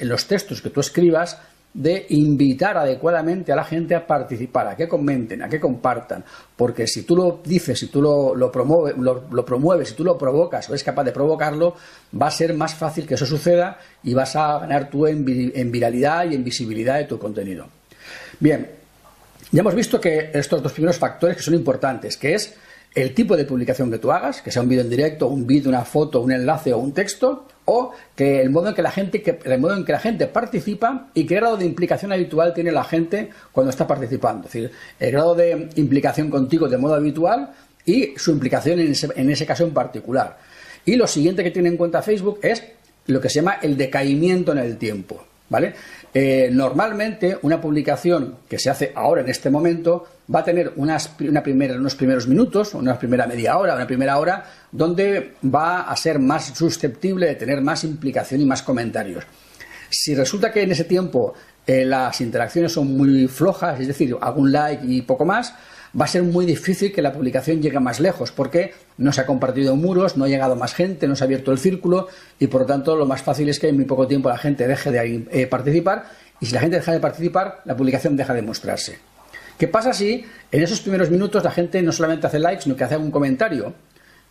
los 0.00 0.26
textos 0.26 0.60
que 0.60 0.70
tú 0.70 0.80
escribas 0.80 1.38
de 1.74 2.06
invitar 2.10 2.76
adecuadamente 2.76 3.52
a 3.52 3.56
la 3.56 3.64
gente 3.64 3.94
a 3.94 4.06
participar, 4.06 4.68
a 4.68 4.76
que 4.76 4.86
comenten, 4.86 5.42
a 5.42 5.48
que 5.48 5.58
compartan, 5.58 6.24
porque 6.54 6.86
si 6.86 7.02
tú 7.02 7.16
lo 7.16 7.40
dices, 7.44 7.78
si 7.78 7.86
tú 7.86 8.02
lo, 8.02 8.34
lo, 8.34 8.52
promueves, 8.52 9.88
si 9.88 9.94
tú 9.94 10.04
lo 10.04 10.18
provocas 10.18 10.68
o 10.68 10.72
eres 10.72 10.84
capaz 10.84 11.04
de 11.04 11.12
provocarlo, 11.12 11.74
va 12.20 12.26
a 12.26 12.30
ser 12.30 12.54
más 12.54 12.74
fácil 12.74 13.06
que 13.06 13.14
eso 13.14 13.24
suceda 13.24 13.78
y 14.02 14.12
vas 14.12 14.36
a 14.36 14.58
ganar 14.58 14.90
tú 14.90 15.06
en 15.06 15.24
viralidad 15.72 16.30
y 16.30 16.34
en 16.34 16.44
visibilidad 16.44 16.98
de 16.98 17.04
tu 17.04 17.18
contenido. 17.18 17.66
Bien, 18.38 18.68
ya 19.52 19.60
hemos 19.60 19.74
visto 19.74 20.00
que 20.00 20.30
estos 20.32 20.62
dos 20.62 20.72
primeros 20.72 20.96
factores 20.96 21.36
que 21.36 21.42
son 21.42 21.54
importantes, 21.54 22.16
que 22.16 22.34
es 22.34 22.54
el 22.94 23.14
tipo 23.14 23.36
de 23.36 23.44
publicación 23.44 23.90
que 23.90 23.98
tú 23.98 24.12
hagas, 24.12 24.42
que 24.42 24.50
sea 24.50 24.62
un 24.62 24.68
vídeo 24.68 24.82
en 24.82 24.90
directo, 24.90 25.28
un 25.28 25.46
vídeo, 25.46 25.70
una 25.70 25.84
foto, 25.84 26.20
un 26.20 26.32
enlace 26.32 26.72
o 26.72 26.78
un 26.78 26.92
texto, 26.92 27.46
o 27.64 27.92
que 28.14 28.40
el 28.40 28.50
modo 28.50 28.68
en 28.68 28.74
que 28.74 28.82
la 28.82 28.90
gente, 28.90 29.22
que, 29.22 29.38
el 29.44 29.60
modo 29.60 29.74
en 29.74 29.84
que 29.84 29.92
la 29.92 29.98
gente 29.98 30.26
participa 30.26 31.08
y 31.14 31.24
qué 31.24 31.36
grado 31.36 31.56
de 31.56 31.64
implicación 31.64 32.12
habitual 32.12 32.52
tiene 32.52 32.72
la 32.72 32.84
gente 32.84 33.30
cuando 33.52 33.70
está 33.70 33.86
participando. 33.86 34.46
Es 34.46 34.52
decir, 34.52 34.70
el 35.00 35.12
grado 35.12 35.34
de 35.34 35.68
implicación 35.76 36.28
contigo 36.28 36.68
de 36.68 36.76
modo 36.76 36.94
habitual 36.94 37.52
y 37.86 38.14
su 38.16 38.30
implicación 38.30 38.80
en 38.80 38.92
ese, 38.92 39.08
en 39.16 39.30
ese 39.30 39.46
caso 39.46 39.64
en 39.64 39.72
particular. 39.72 40.38
Y 40.84 40.96
lo 40.96 41.06
siguiente 41.06 41.42
que 41.42 41.50
tiene 41.50 41.68
en 41.68 41.76
cuenta 41.76 42.02
Facebook 42.02 42.40
es 42.42 42.62
lo 43.06 43.20
que 43.20 43.28
se 43.28 43.36
llama 43.36 43.58
el 43.62 43.76
decaimiento 43.76 44.52
en 44.52 44.58
el 44.58 44.76
tiempo. 44.76 45.24
¿Vale? 45.48 45.74
Eh, 46.14 46.50
normalmente 46.52 47.38
una 47.40 47.58
publicación 47.58 48.36
que 48.46 48.58
se 48.58 48.68
hace 48.68 48.92
ahora 48.94 49.22
en 49.22 49.30
este 49.30 49.48
momento 49.48 50.06
va 50.32 50.40
a 50.40 50.44
tener 50.44 50.74
unas, 50.76 51.10
una 51.20 51.42
primera, 51.42 51.74
unos 51.74 51.94
primeros 51.94 52.26
minutos, 52.26 52.74
una 52.74 52.98
primera 52.98 53.26
media 53.26 53.56
hora, 53.56 53.74
una 53.74 53.86
primera 53.86 54.18
hora, 54.18 54.44
donde 54.70 55.36
va 55.42 55.82
a 55.82 55.96
ser 55.96 56.18
más 56.18 56.52
susceptible 56.54 57.26
de 57.26 57.34
tener 57.36 57.62
más 57.62 57.84
implicación 57.84 58.42
y 58.42 58.44
más 58.44 58.62
comentarios. 58.62 59.24
Si 59.88 60.14
resulta 60.14 60.52
que 60.52 60.62
en 60.62 60.72
ese 60.72 60.84
tiempo 60.84 61.34
eh, 61.66 61.84
las 61.84 62.20
interacciones 62.20 62.72
son 62.72 62.94
muy 62.94 63.26
flojas, 63.26 63.80
es 63.80 63.88
decir, 63.88 64.14
algún 64.20 64.52
like 64.52 64.84
y 64.86 65.02
poco 65.02 65.24
más, 65.24 65.54
va 65.98 66.06
a 66.06 66.08
ser 66.08 66.22
muy 66.22 66.46
difícil 66.46 66.92
que 66.92 67.02
la 67.02 67.12
publicación 67.12 67.60
llegue 67.60 67.78
más 67.80 68.00
lejos, 68.00 68.32
porque 68.32 68.72
no 68.98 69.12
se 69.12 69.20
ha 69.20 69.26
compartido 69.26 69.76
muros, 69.76 70.16
no 70.16 70.24
ha 70.24 70.28
llegado 70.28 70.56
más 70.56 70.74
gente, 70.74 71.06
no 71.06 71.16
se 71.16 71.24
ha 71.24 71.26
abierto 71.26 71.52
el 71.52 71.58
círculo 71.58 72.08
y 72.38 72.46
por 72.46 72.62
lo 72.62 72.66
tanto 72.66 72.96
lo 72.96 73.06
más 73.06 73.22
fácil 73.22 73.48
es 73.48 73.58
que 73.58 73.68
en 73.68 73.76
muy 73.76 73.84
poco 73.84 74.06
tiempo 74.06 74.28
la 74.28 74.38
gente 74.38 74.66
deje 74.66 74.90
de 74.90 75.26
eh, 75.30 75.46
participar 75.46 76.04
y 76.40 76.46
si 76.46 76.54
la 76.54 76.60
gente 76.60 76.76
deja 76.76 76.92
de 76.92 77.00
participar, 77.00 77.62
la 77.64 77.76
publicación 77.76 78.16
deja 78.16 78.34
de 78.34 78.42
mostrarse. 78.42 78.98
¿Qué 79.58 79.68
pasa 79.68 79.92
si 79.92 80.24
en 80.50 80.62
esos 80.62 80.80
primeros 80.80 81.10
minutos 81.10 81.44
la 81.44 81.50
gente 81.50 81.82
no 81.82 81.92
solamente 81.92 82.26
hace 82.26 82.38
likes, 82.38 82.62
sino 82.62 82.74
que 82.74 82.84
hace 82.84 82.96
un 82.96 83.10
comentario? 83.10 83.74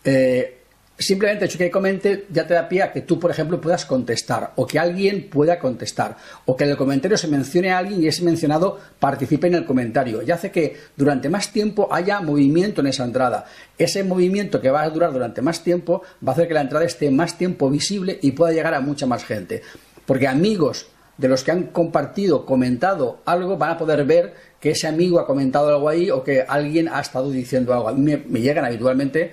Eh, 0.03 0.60
simplemente 0.97 1.45
el 1.45 1.49
hecho 1.49 1.57
que 1.57 1.71
comente 1.71 2.25
ya 2.29 2.45
te 2.45 2.53
da 2.53 2.69
pie 2.69 2.83
a 2.83 2.91
que 2.91 3.01
tú, 3.01 3.19
por 3.19 3.31
ejemplo, 3.31 3.59
puedas 3.59 3.85
contestar 3.85 4.53
o 4.55 4.67
que 4.67 4.79
alguien 4.79 5.29
pueda 5.29 5.59
contestar 5.59 6.17
o 6.45 6.55
que 6.55 6.63
en 6.63 6.71
el 6.71 6.77
comentario 6.77 7.17
se 7.17 7.27
mencione 7.27 7.71
a 7.71 7.79
alguien 7.79 8.03
y 8.03 8.07
ese 8.07 8.23
mencionado 8.23 8.79
participe 8.99 9.47
en 9.47 9.55
el 9.55 9.65
comentario 9.65 10.21
y 10.21 10.31
hace 10.31 10.51
que 10.51 10.77
durante 10.95 11.29
más 11.29 11.51
tiempo 11.51 11.87
haya 11.91 12.21
movimiento 12.21 12.81
en 12.81 12.87
esa 12.87 13.03
entrada. 13.03 13.45
Ese 13.77 14.03
movimiento 14.03 14.61
que 14.61 14.69
va 14.69 14.83
a 14.83 14.89
durar 14.89 15.11
durante 15.11 15.41
más 15.41 15.63
tiempo 15.63 16.03
va 16.25 16.31
a 16.31 16.35
hacer 16.35 16.47
que 16.47 16.53
la 16.53 16.61
entrada 16.61 16.85
esté 16.85 17.09
más 17.09 17.37
tiempo 17.37 17.69
visible 17.69 18.19
y 18.21 18.31
pueda 18.31 18.53
llegar 18.53 18.73
a 18.73 18.81
mucha 18.81 19.07
más 19.07 19.23
gente. 19.25 19.61
Porque 20.05 20.27
amigos 20.27 20.87
de 21.17 21.27
los 21.27 21.43
que 21.43 21.51
han 21.51 21.63
compartido, 21.67 22.45
comentado 22.45 23.21
algo, 23.25 23.57
van 23.57 23.71
a 23.71 23.77
poder 23.77 24.03
ver 24.05 24.33
que 24.59 24.71
ese 24.71 24.87
amigo 24.87 25.19
ha 25.19 25.27
comentado 25.27 25.69
algo 25.69 25.89
ahí 25.89 26.09
o 26.09 26.23
que 26.23 26.43
alguien 26.47 26.87
ha 26.89 26.99
estado 26.99 27.29
diciendo 27.29 27.73
algo. 27.73 27.89
A 27.89 27.93
mí 27.93 28.17
me 28.27 28.41
llegan 28.41 28.65
habitualmente 28.65 29.31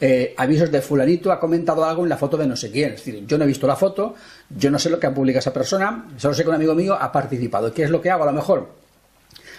eh, 0.00 0.34
avisos 0.36 0.70
de 0.70 0.80
fulanito 0.80 1.30
ha 1.30 1.38
comentado 1.38 1.84
algo 1.84 2.02
en 2.02 2.08
la 2.08 2.16
foto 2.16 2.36
de 2.36 2.46
no 2.46 2.56
sé 2.56 2.70
quién. 2.70 2.94
Es 2.94 3.04
decir, 3.04 3.24
yo 3.26 3.38
no 3.38 3.44
he 3.44 3.46
visto 3.46 3.66
la 3.66 3.76
foto, 3.76 4.14
yo 4.50 4.70
no 4.70 4.78
sé 4.78 4.90
lo 4.90 4.98
que 4.98 5.06
ha 5.06 5.14
publicado 5.14 5.40
esa 5.40 5.52
persona, 5.52 6.06
solo 6.16 6.34
sé 6.34 6.42
que 6.42 6.48
un 6.48 6.56
amigo 6.56 6.74
mío 6.74 6.96
ha 7.00 7.12
participado. 7.12 7.72
¿Qué 7.72 7.84
es 7.84 7.90
lo 7.90 8.00
que 8.00 8.10
hago? 8.10 8.24
A 8.24 8.26
lo 8.26 8.32
mejor 8.32 8.68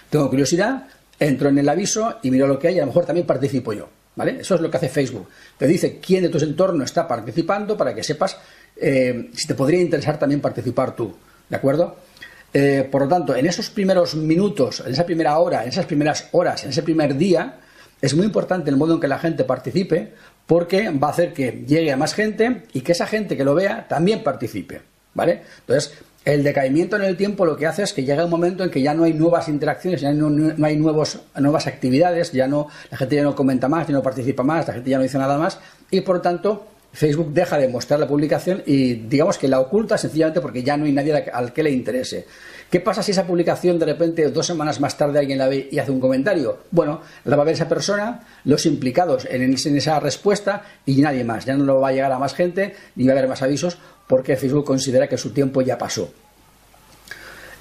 tengo 0.10 0.30
curiosidad, 0.30 0.88
entro 1.20 1.50
en 1.50 1.58
el 1.58 1.70
aviso 1.70 2.18
y 2.22 2.32
miro 2.32 2.48
lo 2.48 2.60
que 2.60 2.68
hay 2.68 2.78
a 2.78 2.82
lo 2.82 2.88
mejor 2.88 3.06
también 3.06 3.26
participo 3.26 3.74
yo. 3.74 3.88
¿Vale? 4.16 4.38
Eso 4.40 4.56
es 4.56 4.62
lo 4.62 4.72
que 4.72 4.78
hace 4.78 4.88
Facebook. 4.88 5.28
Te 5.58 5.68
dice 5.68 6.00
quién 6.00 6.24
de 6.24 6.30
tu 6.30 6.38
entorno 6.38 6.86
está 6.86 7.06
participando 7.06 7.76
para 7.76 7.94
que 7.94 8.02
sepas 8.02 8.38
eh, 8.78 9.30
si 9.34 9.46
te 9.46 9.56
podría 9.56 9.82
interesar 9.82 10.18
también 10.18 10.40
participar 10.40 10.96
tú. 10.96 11.14
¿De 11.50 11.56
acuerdo? 11.56 11.98
Eh, 12.54 12.88
por 12.90 13.02
lo 13.02 13.08
tanto, 13.10 13.36
en 13.36 13.46
esos 13.46 13.70
primeros 13.70 14.16
minutos, 14.16 14.82
en 14.86 14.94
esa 14.94 15.06
primera 15.06 15.38
hora, 15.38 15.64
en 15.64 15.70
esas 15.70 15.86
primeras 15.86 16.30
horas, 16.32 16.64
en 16.64 16.70
ese 16.70 16.84
primer 16.84 17.18
día, 17.18 17.60
es 18.06 18.16
muy 18.16 18.26
importante 18.26 18.70
el 18.70 18.78
modo 18.78 18.96
en 18.96 19.00
que 19.00 19.08
la 19.08 19.20
gente 19.20 19.44
participe 19.44 20.14
porque 20.46 20.90
va 20.90 21.08
a 21.08 21.12
hacer 21.12 21.34
que 21.34 21.64
llegue 21.68 21.92
a 21.92 21.98
más 21.98 22.14
gente 22.14 22.64
y 22.74 22.82
que 22.82 22.92
esa 22.92 23.08
gente 23.08 23.36
que 23.36 23.44
lo 23.44 23.56
vea 23.56 23.88
también 23.88 24.24
participe. 24.24 24.82
¿Vale? 25.14 25.44
Entonces, 25.62 25.94
el 26.26 26.44
decaimiento 26.44 26.98
en 26.98 27.04
el 27.04 27.16
tiempo 27.16 27.46
lo 27.46 27.56
que 27.56 27.68
hace 27.68 27.84
es 27.84 27.94
que 27.94 28.04
llega 28.04 28.26
un 28.26 28.32
momento 28.32 28.64
en 28.64 28.70
que 28.70 28.82
ya 28.82 28.94
no 28.94 29.04
hay 29.04 29.14
nuevas 29.14 29.48
interacciones, 29.48 30.02
ya 30.02 30.12
no, 30.12 30.28
hay 30.66 30.76
nuevos, 30.76 31.20
nuevas 31.36 31.68
actividades, 31.68 32.32
ya 32.32 32.48
no, 32.48 32.68
la 32.90 32.98
gente 32.98 33.16
ya 33.16 33.24
no 33.24 33.36
comenta 33.36 33.70
más, 33.70 33.88
ya 33.88 33.94
no 33.94 34.04
participa 34.04 34.44
más, 34.44 34.68
la 34.68 34.74
gente 34.74 34.90
ya 34.90 34.98
no 34.98 35.04
dice 35.04 35.18
nada 35.18 35.38
más 35.38 35.60
y 35.92 36.02
por 36.02 36.18
lo 36.18 36.22
tanto 36.22 36.68
Facebook 36.96 37.34
deja 37.34 37.58
de 37.58 37.68
mostrar 37.68 38.00
la 38.00 38.08
publicación 38.08 38.64
y 38.66 38.94
digamos 38.94 39.38
que 39.38 39.50
la 39.50 39.60
oculta 39.60 39.98
sencillamente 39.98 40.40
porque 40.40 40.64
ya 40.64 40.78
no 40.78 40.86
hay 40.86 40.94
nadie 40.94 41.14
al 41.14 41.52
que 41.52 41.62
le 41.62 41.70
interese. 41.70 42.26
¿Qué 42.72 42.80
pasa 42.80 43.04
si 43.04 43.12
esa 43.12 43.28
publicación 43.28 43.78
de 43.78 43.86
repente 43.86 44.30
dos 44.30 44.48
semanas 44.48 44.80
más 44.80 44.98
tarde 44.98 45.20
alguien 45.20 45.38
la 45.38 45.48
ve 45.48 45.68
y 45.70 45.78
hace 45.78 45.92
un 45.92 46.00
comentario? 46.00 46.60
Bueno, 46.72 47.02
la 47.26 47.36
va 47.36 47.44
a 47.44 47.46
ver 47.46 47.56
esa 47.56 47.68
persona, 47.68 48.22
los 48.46 48.66
implicados 48.66 49.28
en, 49.30 49.54
esa 49.54 50.00
respuesta 50.00 50.64
y 50.86 51.02
nadie 51.02 51.26
más. 51.26 51.44
Ya 51.44 51.56
no 51.56 51.66
lo 51.66 51.82
va 51.82 51.90
a 51.90 51.92
llegar 51.92 52.14
a 52.14 52.18
más 52.18 52.34
gente 52.34 52.76
ni 52.96 53.06
va 53.06 53.14
a 53.14 53.18
haber 53.18 53.30
más 53.30 53.42
avisos 53.42 53.78
porque 54.08 54.38
Facebook 54.38 54.64
considera 54.64 55.10
que 55.10 55.18
su 55.18 55.32
tiempo 55.32 55.62
ya 55.62 55.78
pasó. 55.78 56.14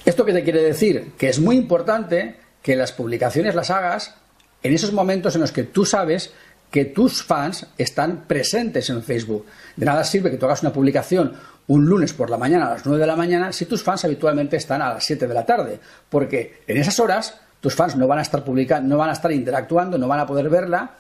¿Esto 0.05 0.25
qué 0.25 0.33
te 0.33 0.45
quiere 0.45 0.63
decir? 0.63 1.13
Que 1.19 1.29
es 1.29 1.41
muy 1.41 1.57
importante 1.57 2.37
que 2.63 2.77
las 2.77 2.93
publicaciones 2.93 3.57
las 3.57 3.71
hagas 3.71 4.15
en 4.63 4.73
esos 4.73 4.93
momentos 4.93 5.35
en 5.35 5.41
los 5.41 5.51
que 5.51 5.65
tú 5.65 5.85
sabes 5.85 6.33
que 6.75 6.87
tus 6.87 7.23
fans 7.23 7.69
están 7.79 8.25
presentes 8.27 8.91
en 8.91 9.01
Facebook. 9.01 9.47
De 9.77 9.87
nada 9.87 10.03
sirve 10.03 10.29
que 10.29 10.39
tú 10.39 10.47
hagas 10.47 10.63
una 10.63 10.73
publicación 10.73 11.33
un 11.69 11.87
lunes 11.87 12.13
por 12.13 12.31
la 12.31 12.37
mañana 12.37 12.67
a 12.67 12.71
las 12.71 12.85
9 12.85 13.01
de 13.01 13.07
la 13.07 13.15
mañana 13.15 13.53
si 13.53 13.67
tus 13.67 13.85
fans 13.85 14.05
habitualmente 14.05 14.57
están 14.57 14.83
a 14.83 14.93
las 14.93 15.05
7 15.05 15.29
de 15.29 15.35
la 15.35 15.47
tarde, 15.47 15.79
porque 16.09 16.65
en 16.67 16.77
esas 16.79 16.99
horas 16.99 17.39
tus 17.61 17.77
fans 17.77 17.95
no 17.95 18.09
van 18.09 18.19
a 18.19 18.23
estar 18.23 18.43
publicando, 18.43 18.89
no 18.89 18.99
van 18.99 19.11
a 19.11 19.13
estar 19.13 19.31
interactuando, 19.31 19.99
no 19.99 20.09
van 20.09 20.19
a 20.19 20.27
poder 20.27 20.51
verla, 20.51 20.97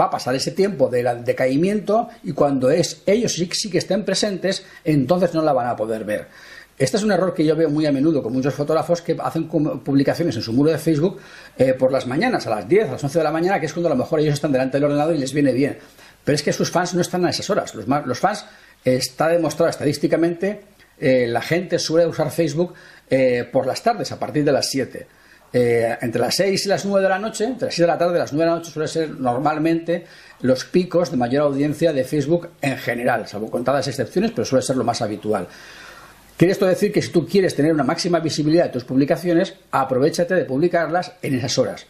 va 0.00 0.04
a 0.04 0.10
pasar 0.10 0.36
ese 0.36 0.52
tiempo 0.52 0.88
del 0.88 1.24
decaimiento 1.24 2.08
y 2.22 2.30
cuando 2.30 2.70
es 2.70 3.02
ellos 3.04 3.32
sí, 3.32 3.50
sí 3.52 3.68
que 3.68 3.78
estén 3.78 4.04
presentes, 4.04 4.64
entonces 4.84 5.34
no 5.34 5.42
la 5.42 5.52
van 5.52 5.66
a 5.66 5.74
poder 5.74 6.04
ver. 6.04 6.28
Este 6.78 6.98
es 6.98 7.02
un 7.02 7.10
error 7.10 7.32
que 7.32 7.44
yo 7.44 7.56
veo 7.56 7.70
muy 7.70 7.86
a 7.86 7.92
menudo 7.92 8.22
con 8.22 8.32
muchos 8.32 8.52
fotógrafos 8.54 9.00
que 9.00 9.16
hacen 9.18 9.48
publicaciones 9.48 10.36
en 10.36 10.42
su 10.42 10.52
muro 10.52 10.70
de 10.70 10.78
Facebook 10.78 11.18
eh, 11.56 11.72
por 11.72 11.90
las 11.90 12.06
mañanas, 12.06 12.46
a 12.46 12.50
las 12.50 12.68
10, 12.68 12.88
a 12.88 12.92
las 12.92 13.04
11 13.04 13.18
de 13.18 13.24
la 13.24 13.30
mañana, 13.30 13.58
que 13.58 13.66
es 13.66 13.72
cuando 13.72 13.88
a 13.88 13.94
lo 13.94 13.96
mejor 13.96 14.20
ellos 14.20 14.34
están 14.34 14.52
delante 14.52 14.76
del 14.76 14.84
ordenador 14.84 15.14
y 15.14 15.18
les 15.18 15.32
viene 15.32 15.52
bien. 15.52 15.78
Pero 16.22 16.36
es 16.36 16.42
que 16.42 16.52
sus 16.52 16.70
fans 16.70 16.92
no 16.94 17.00
están 17.00 17.24
a 17.24 17.30
esas 17.30 17.48
horas. 17.48 17.74
Los, 17.74 17.86
los 17.88 18.18
fans 18.18 18.44
está 18.84 19.28
demostrado 19.28 19.70
estadísticamente, 19.70 20.60
eh, 20.98 21.26
la 21.28 21.42
gente 21.42 21.78
suele 21.78 22.06
usar 22.06 22.30
Facebook 22.30 22.74
eh, 23.08 23.48
por 23.50 23.66
las 23.66 23.82
tardes, 23.82 24.12
a 24.12 24.18
partir 24.18 24.44
de 24.44 24.52
las 24.52 24.68
7. 24.70 25.06
Eh, 25.52 25.96
entre 26.00 26.20
las 26.20 26.34
6 26.34 26.66
y 26.66 26.68
las 26.68 26.84
9 26.84 27.02
de 27.02 27.08
la 27.08 27.18
noche, 27.18 27.44
entre 27.44 27.66
las 27.66 27.74
6 27.74 27.86
de 27.86 27.92
la 27.92 27.98
tarde 27.98 28.16
y 28.16 28.18
las 28.18 28.32
9 28.32 28.44
de 28.44 28.50
la 28.50 28.58
noche 28.58 28.70
suele 28.70 28.88
ser 28.88 29.10
normalmente 29.10 30.04
los 30.40 30.64
picos 30.64 31.10
de 31.10 31.16
mayor 31.16 31.44
audiencia 31.44 31.92
de 31.92 32.04
Facebook 32.04 32.50
en 32.60 32.76
general, 32.78 33.26
salvo 33.26 33.50
contadas 33.50 33.88
excepciones, 33.88 34.32
pero 34.32 34.44
suele 34.44 34.62
ser 34.62 34.76
lo 34.76 34.84
más 34.84 35.00
habitual. 35.02 35.46
Quiere 36.36 36.52
esto 36.52 36.66
decir 36.66 36.92
que 36.92 37.00
si 37.00 37.10
tú 37.10 37.26
quieres 37.26 37.54
tener 37.54 37.72
una 37.72 37.84
máxima 37.84 38.20
visibilidad 38.20 38.64
de 38.64 38.70
tus 38.70 38.84
publicaciones, 38.84 39.54
aprovechate 39.70 40.34
de 40.34 40.44
publicarlas 40.44 41.12
en 41.22 41.36
esas 41.36 41.56
horas. 41.56 41.86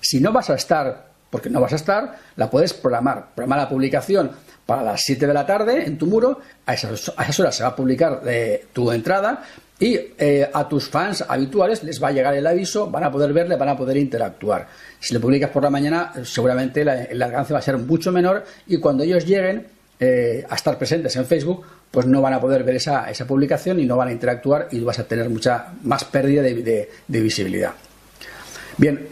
Si 0.00 0.20
no 0.20 0.32
vas 0.32 0.50
a 0.50 0.54
estar, 0.54 1.06
porque 1.30 1.48
no 1.48 1.60
vas 1.60 1.72
a 1.72 1.76
estar, 1.76 2.18
la 2.36 2.50
puedes 2.50 2.74
programar. 2.74 3.28
Programar 3.34 3.60
la 3.60 3.68
publicación 3.68 4.32
para 4.66 4.82
las 4.82 5.02
7 5.04 5.26
de 5.26 5.34
la 5.34 5.46
tarde 5.46 5.84
en 5.86 5.96
tu 5.96 6.06
muro, 6.06 6.40
a 6.66 6.74
esas, 6.74 7.08
horas 7.40 7.56
se 7.56 7.62
va 7.62 7.70
a 7.70 7.76
publicar 7.76 8.20
eh, 8.26 8.66
tu 8.72 8.92
entrada 8.92 9.42
y 9.78 9.98
eh, 10.18 10.48
a 10.52 10.68
tus 10.68 10.88
fans 10.88 11.24
habituales 11.26 11.82
les 11.82 12.02
va 12.02 12.08
a 12.08 12.12
llegar 12.12 12.34
el 12.34 12.46
aviso, 12.46 12.90
van 12.90 13.04
a 13.04 13.10
poder 13.10 13.32
verle, 13.32 13.56
van 13.56 13.70
a 13.70 13.76
poder 13.76 13.96
interactuar. 13.96 14.68
Si 15.00 15.14
le 15.14 15.20
publicas 15.20 15.50
por 15.50 15.62
la 15.62 15.70
mañana, 15.70 16.12
seguramente 16.22 16.82
el 16.82 17.22
alcance 17.22 17.52
va 17.52 17.58
a 17.58 17.62
ser 17.62 17.78
mucho 17.78 18.12
menor 18.12 18.44
y 18.66 18.78
cuando 18.78 19.02
ellos 19.02 19.24
lleguen 19.26 19.66
eh, 19.98 20.44
a 20.48 20.54
estar 20.54 20.76
presentes 20.76 21.16
en 21.16 21.24
Facebook, 21.24 21.64
pues 21.94 22.06
no 22.06 22.20
van 22.20 22.34
a 22.34 22.40
poder 22.40 22.64
ver 22.64 22.74
esa, 22.74 23.08
esa, 23.08 23.24
publicación 23.24 23.78
y 23.78 23.86
no 23.86 23.96
van 23.96 24.08
a 24.08 24.12
interactuar 24.12 24.66
y 24.72 24.80
vas 24.80 24.98
a 24.98 25.04
tener 25.04 25.30
mucha 25.30 25.74
más 25.84 26.04
pérdida 26.04 26.42
de, 26.42 26.90
de 27.06 27.20
visibilidad. 27.20 27.72
Bien, 28.76 29.06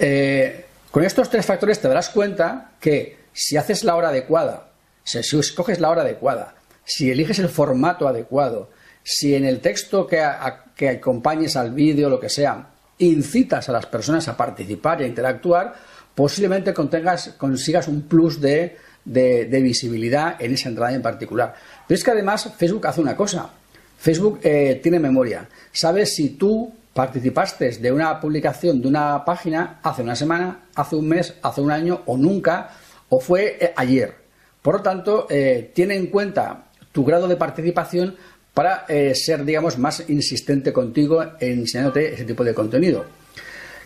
con 0.90 1.04
estos 1.04 1.30
tres 1.30 1.46
factores 1.46 1.78
te 1.78 1.86
darás 1.86 2.10
cuenta 2.10 2.72
que 2.80 3.18
si 3.32 3.56
haces 3.56 3.84
la 3.84 3.94
hora 3.94 4.08
adecuada, 4.08 4.72
si 5.04 5.18
escoges 5.18 5.78
la 5.78 5.90
hora 5.90 6.02
adecuada, 6.02 6.56
si 6.84 7.08
eliges 7.08 7.38
el 7.38 7.48
formato 7.48 8.08
adecuado, 8.08 8.70
si 9.04 9.36
en 9.36 9.44
el 9.44 9.60
texto 9.60 10.04
que, 10.06 10.20
acompañes 10.20 11.54
al 11.54 11.70
vídeo, 11.70 12.10
lo 12.10 12.18
que 12.18 12.28
sea, 12.28 12.70
incitas 12.98 13.68
a 13.68 13.72
las 13.72 13.86
personas 13.86 14.26
a 14.26 14.36
participar 14.36 15.00
y 15.00 15.04
a 15.04 15.06
interactuar, 15.06 15.74
posiblemente 16.14 16.74
consigas 16.74 17.88
un 17.88 18.02
plus 18.02 18.40
de, 18.40 18.76
visibilidad 19.04 20.36
en 20.40 20.54
esa 20.54 20.68
entrada 20.68 20.92
en 20.94 21.02
particular. 21.02 21.54
Pero 21.86 21.96
es 21.96 22.04
que 22.04 22.10
además 22.10 22.52
Facebook 22.56 22.86
hace 22.86 23.00
una 23.00 23.16
cosa. 23.16 23.50
Facebook 23.98 24.40
eh, 24.42 24.80
tiene 24.82 24.98
memoria. 24.98 25.48
Sabes 25.72 26.14
si 26.14 26.30
tú 26.30 26.72
participaste 26.92 27.70
de 27.70 27.92
una 27.92 28.20
publicación 28.20 28.82
de 28.82 28.88
una 28.88 29.24
página 29.24 29.80
hace 29.82 30.02
una 30.02 30.16
semana, 30.16 30.64
hace 30.74 30.96
un 30.96 31.08
mes, 31.08 31.34
hace 31.42 31.60
un 31.60 31.70
año 31.70 32.02
o 32.06 32.16
nunca, 32.16 32.70
o 33.08 33.20
fue 33.20 33.56
eh, 33.60 33.72
ayer. 33.76 34.14
Por 34.60 34.76
lo 34.76 34.82
tanto, 34.82 35.26
eh, 35.28 35.70
tiene 35.74 35.96
en 35.96 36.06
cuenta 36.06 36.64
tu 36.92 37.04
grado 37.04 37.26
de 37.26 37.36
participación 37.36 38.16
para 38.54 38.84
eh, 38.88 39.14
ser, 39.14 39.44
digamos, 39.44 39.78
más 39.78 40.08
insistente 40.08 40.72
contigo 40.72 41.22
en 41.40 41.60
enseñándote 41.60 42.14
ese 42.14 42.24
tipo 42.24 42.44
de 42.44 42.54
contenido. 42.54 43.04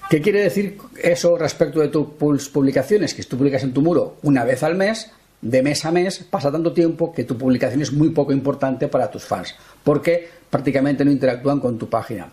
¿Qué 0.09 0.21
quiere 0.21 0.43
decir 0.43 0.79
eso 1.03 1.37
respecto 1.37 1.81
de 1.81 1.89
tus 1.89 2.49
publicaciones? 2.49 3.13
Que 3.13 3.25
si 3.25 3.29
tú 3.29 3.37
publicas 3.37 3.65
en 3.65 3.73
tu 3.73 3.83
muro 3.83 4.19
una 4.23 4.45
vez 4.45 4.63
al 4.63 4.77
mes, 4.77 5.11
de 5.41 5.63
mes 5.63 5.85
a 5.85 5.91
mes, 5.91 6.25
pasa 6.31 6.53
tanto 6.53 6.73
tiempo 6.73 7.13
que 7.13 7.25
tu 7.25 7.37
publicación 7.37 7.83
es 7.83 7.93
muy 7.93 8.11
poco 8.11 8.33
importante 8.33 8.87
para 8.87 9.11
tus 9.11 9.25
fans, 9.25 9.55
porque 9.83 10.29
prácticamente 10.49 11.05
no 11.05 11.11
interactúan 11.11 11.59
con 11.59 11.77
tu 11.77 11.89
página. 11.89 12.29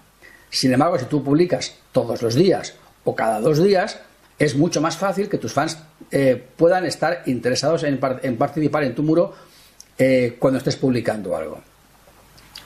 Sin 0.51 0.71
embargo, 0.71 0.99
si 0.99 1.05
tú 1.05 1.23
publicas 1.23 1.75
todos 1.91 2.21
los 2.21 2.35
días 2.35 2.75
o 3.05 3.15
cada 3.15 3.41
dos 3.41 3.61
días, 3.63 3.99
es 4.37 4.55
mucho 4.55 4.79
más 4.79 4.95
fácil 4.95 5.27
que 5.27 5.39
tus 5.39 5.53
fans 5.53 5.79
eh, 6.11 6.41
puedan 6.55 6.85
estar 6.85 7.23
interesados 7.25 7.83
en, 7.83 7.97
participar 7.97 8.83
en 8.83 8.93
tu 8.93 9.01
muro 9.01 9.33
eh, 9.97 10.35
cuando 10.37 10.59
estés 10.59 10.75
publicando 10.75 11.35
algo. 11.35 11.59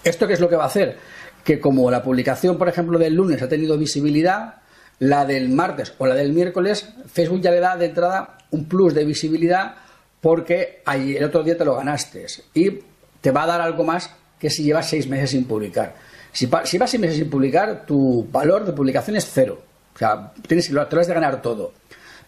¿Esto 0.04 0.28
qué 0.28 0.34
es 0.34 0.40
lo 0.42 0.50
que 0.50 0.58
va 0.58 0.64
a 0.64 0.68
hacer? 0.68 0.98
Que 1.46 1.62
como 1.62 1.90
la 1.90 2.04
publicación, 2.04 2.58
por 2.58 2.68
ejemplo, 2.68 3.00
del 3.00 3.14
lunes 3.14 3.42
ha 3.42 3.48
tenido 3.48 3.78
visibilidad, 3.78 4.56
la 5.00 5.26
del 5.26 5.50
martes 5.50 5.94
o 5.98 6.08
la 6.08 6.16
del 6.16 6.34
miércoles, 6.34 6.90
Facebook 7.12 7.42
ya 7.42 7.52
le 7.52 7.60
da 7.60 7.78
de 7.78 7.86
entrada 7.86 8.38
un 8.52 8.66
plus 8.66 8.94
de 8.94 9.06
visibilidad 9.06 9.76
porque 10.22 10.82
el 10.86 11.24
otro 11.24 11.44
día 11.44 11.58
te 11.58 11.66
lo 11.66 11.76
ganaste 11.76 12.26
y 12.54 12.80
te 13.22 13.32
va 13.32 13.44
a 13.44 13.48
dar 13.48 13.62
algo 13.62 13.84
más 13.84 14.10
que 14.40 14.50
si 14.50 14.64
llevas 14.64 14.90
seis 14.90 15.08
meses 15.08 15.32
sin 15.32 15.46
publicar. 15.46 15.96
Si, 16.32 16.50
si 16.64 16.78
vas 16.78 16.90
seis 16.90 17.02
meses 17.02 17.18
sin 17.18 17.30
publicar, 17.30 17.86
tu 17.86 18.28
valor 18.32 18.66
de 18.66 18.74
publicación 18.74 19.16
es 19.16 19.30
cero. 19.32 19.62
O 19.96 19.98
sea, 19.98 20.32
tienes, 20.48 20.68
te 20.68 20.74
lo 20.74 20.82
has 20.82 21.08
de 21.08 21.14
ganar 21.14 21.42
todo. 21.42 21.74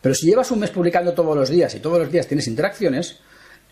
Pero 0.02 0.16
si 0.16 0.28
llevas 0.28 0.50
un 0.52 0.60
mes 0.60 0.72
publicando 0.72 1.14
todos 1.14 1.36
los 1.36 1.50
días 1.50 1.76
y 1.76 1.80
todos 1.80 2.00
los 2.00 2.12
días 2.12 2.26
tienes 2.26 2.48
interacciones, 2.48 3.20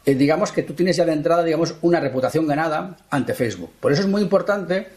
eh, 0.05 0.15
digamos 0.15 0.51
que 0.51 0.63
tú 0.63 0.73
tienes 0.73 0.97
ya 0.97 1.05
de 1.05 1.13
entrada, 1.13 1.43
digamos, 1.43 1.75
una 1.81 1.99
reputación 1.99 2.45
ganada 2.47 2.97
ante 3.09 3.33
Facebook. 3.33 3.71
Por 3.79 3.91
eso 3.91 4.01
es 4.01 4.07
muy 4.07 4.21
importante 4.21 4.87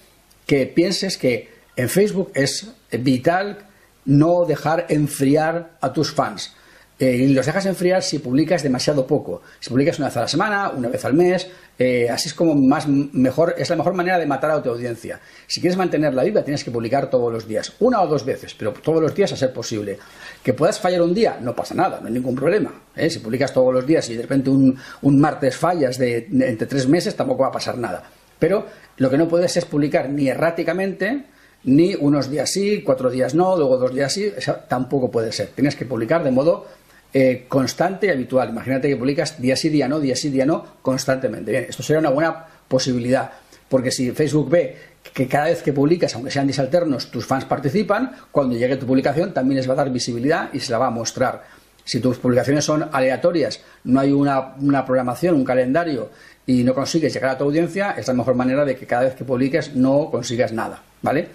que 0.47 0.67
pienses 0.67 1.17
que 1.17 1.49
en 1.77 1.89
Facebook 1.89 2.33
es 2.35 2.69
vital 2.91 3.59
no 4.05 4.45
dejar 4.45 4.87
enfriar 4.89 5.73
a 5.81 5.93
tus 5.93 6.13
fans. 6.13 6.55
Eh, 7.01 7.17
y 7.17 7.33
los 7.33 7.47
dejas 7.47 7.65
enfriar 7.65 8.03
si 8.03 8.19
publicas 8.19 8.63
demasiado 8.63 9.07
poco. 9.07 9.41
Si 9.59 9.71
publicas 9.71 9.99
una 9.99 10.09
vez 10.09 10.17
a 10.19 10.21
la 10.21 10.29
semana, 10.29 10.71
una 10.77 10.89
vez 10.89 11.03
al 11.07 11.15
mes, 11.15 11.49
eh, 11.79 12.11
así 12.11 12.29
es 12.29 12.35
como 12.35 12.55
más 12.55 12.87
mejor, 12.87 13.55
es 13.57 13.71
la 13.71 13.77
mejor 13.77 13.95
manera 13.95 14.19
de 14.19 14.27
matar 14.27 14.51
a 14.51 14.63
tu 14.63 14.69
audiencia. 14.69 15.19
Si 15.47 15.63
quieres 15.63 15.79
mantener 15.79 16.13
la 16.13 16.23
vida, 16.23 16.45
tienes 16.45 16.63
que 16.63 16.71
publicar 16.71 17.09
todos 17.09 17.33
los 17.33 17.49
días, 17.49 17.73
una 17.81 18.03
o 18.03 18.07
dos 18.07 18.27
veces, 18.27 18.53
pero 18.53 18.75
todos 18.75 19.01
los 19.01 19.15
días 19.15 19.33
a 19.33 19.37
ser 19.37 19.51
posible. 19.51 19.99
Que 20.43 20.53
puedas 20.53 20.79
fallar 20.79 21.01
un 21.01 21.15
día, 21.15 21.39
no 21.41 21.57
pasa 21.57 21.75
nada, 21.75 22.01
no 22.01 22.09
hay 22.09 22.13
ningún 22.13 22.35
problema. 22.35 22.71
¿eh? 22.95 23.09
Si 23.09 23.21
publicas 23.21 23.55
todos 23.55 23.73
los 23.73 23.87
días 23.87 24.07
y 24.11 24.17
de 24.17 24.23
repente 24.23 24.51
un, 24.51 24.79
martes 25.03 25.57
fallas 25.57 25.97
de, 25.97 26.29
entre 26.31 26.67
tres 26.67 26.87
meses, 26.87 27.17
tampoco 27.17 27.45
va 27.45 27.49
a 27.49 27.53
pasar 27.53 27.79
nada. 27.79 28.03
Pero 28.39 28.67
lo 28.99 29.09
que 29.09 29.17
no 29.17 29.27
puedes 29.27 29.57
es 29.57 29.65
publicar 29.65 30.11
ni 30.11 30.29
erráticamente, 30.29 31.25
ni 31.65 31.95
unos 31.95 32.31
días 32.31 32.51
sí, 32.51 32.83
cuatro 32.83 33.11
días 33.11 33.35
no, 33.35 33.57
luego 33.57 33.79
dos 33.79 33.95
días 33.95 34.13
sí, 34.13 34.33
tampoco 34.69 35.11
puede 35.11 35.33
ser. 35.33 35.49
Tienes 35.49 35.77
que 35.77 35.85
publicar 35.85 36.25
de 36.25 36.31
modo 36.31 36.67
eh, 37.13 37.47
constante 37.49 38.07
y 38.07 38.11
habitual. 38.11 38.51
Imagínate 38.51 38.89
que 38.89 38.97
publicas 38.97 39.41
día 39.41 39.57
sí, 39.57 39.69
día 39.69 39.89
no, 39.89 40.01
día 40.01 40.17
sí, 40.17 40.31
día 40.31 40.47
no, 40.47 40.65
constantemente. 40.83 41.51
Bien, 41.51 41.67
esto 41.69 41.83
sería 41.83 42.01
una 42.01 42.11
buena 42.11 42.47
posibilidad, 42.69 43.31
porque 43.69 43.91
si 43.91 44.11
Facebook 44.13 44.49
ve 44.49 44.77
que 45.13 45.27
cada 45.27 45.47
vez 45.47 45.63
que 45.63 45.73
publicas, 45.73 46.15
aunque 46.15 46.31
sean 46.31 46.47
días 46.47 46.59
alternos, 46.59 47.11
tus 47.11 47.27
fans 47.27 47.45
participan, 47.45 48.13
cuando 48.31 48.57
llegue 48.57 48.77
tu 48.77 48.87
publicación 48.87 49.35
también 49.35 49.57
les 49.57 49.69
va 49.69 49.73
a 49.73 49.77
dar 49.77 49.91
visibilidad 49.91 50.51
y 50.53 50.61
se 50.61 50.73
la 50.73 50.79
va 50.79 50.87
a 50.87 50.91
mostrar. 50.91 51.43
Si 51.85 51.99
tus 51.99 52.19
publicaciones 52.19 52.65
son 52.65 52.89
aleatorias, 52.93 53.61
no 53.85 53.99
hay 53.99 54.13
una, 54.13 54.85
programación, 54.85 55.35
un 55.35 55.45
calendario 55.45 56.11
y 56.47 56.63
no 56.63 56.75
consigues 56.75 57.13
llegar 57.13 57.31
a 57.31 57.39
tu 57.39 57.45
audiencia, 57.45 57.93
es 57.97 58.07
la 58.07 58.15
mejor 58.15 58.35
manera 58.35 58.65
de 58.65 58.77
que 58.77 58.87
cada 58.87 59.03
vez 59.03 59.15
que 59.15 59.25
publiques 59.25 59.75
no 59.75 60.11
consigas 60.11 60.53
nada, 60.53 60.83
¿vale? 61.03 61.29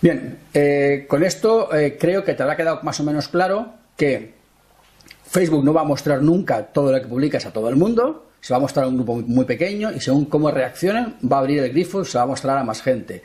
Bien, 0.00 0.38
eh, 0.52 1.06
con 1.08 1.24
esto 1.24 1.74
eh, 1.74 1.96
creo 1.98 2.22
que 2.22 2.34
te 2.34 2.42
habrá 2.42 2.56
quedado 2.56 2.80
más 2.82 3.00
o 3.00 3.04
menos 3.04 3.28
claro 3.28 3.72
que 3.96 4.34
Facebook 5.24 5.64
no 5.64 5.72
va 5.72 5.80
a 5.80 5.84
mostrar 5.84 6.22
nunca 6.22 6.62
todo 6.66 6.92
lo 6.92 7.00
que 7.00 7.08
publicas 7.08 7.46
a 7.46 7.52
todo 7.52 7.68
el 7.68 7.76
mundo, 7.76 8.26
se 8.40 8.52
va 8.52 8.58
a 8.58 8.60
mostrar 8.60 8.84
a 8.84 8.88
un 8.88 8.96
grupo 8.96 9.16
muy 9.16 9.44
pequeño 9.44 9.90
y 9.92 10.00
según 10.00 10.26
cómo 10.26 10.50
reaccionen 10.50 11.16
va 11.30 11.38
a 11.38 11.40
abrir 11.40 11.58
el 11.60 11.70
grifo 11.70 12.02
y 12.02 12.04
se 12.04 12.18
va 12.18 12.24
a 12.24 12.26
mostrar 12.26 12.58
a 12.58 12.64
más 12.64 12.82
gente. 12.82 13.22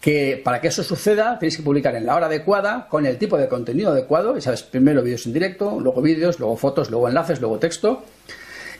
Que 0.00 0.40
para 0.42 0.60
que 0.60 0.68
eso 0.68 0.82
suceda 0.82 1.38
tienes 1.38 1.56
que 1.56 1.62
publicar 1.62 1.94
en 1.94 2.06
la 2.06 2.16
hora 2.16 2.26
adecuada, 2.26 2.88
con 2.88 3.06
el 3.06 3.18
tipo 3.18 3.36
de 3.36 3.48
contenido 3.48 3.92
adecuado, 3.92 4.36
y 4.36 4.40
sabes, 4.40 4.62
primero 4.62 5.02
vídeos 5.02 5.26
en 5.26 5.32
directo, 5.32 5.78
luego 5.78 6.00
vídeos, 6.02 6.40
luego 6.40 6.56
fotos, 6.56 6.90
luego 6.90 7.08
enlaces, 7.08 7.40
luego 7.40 7.58
texto. 7.58 8.04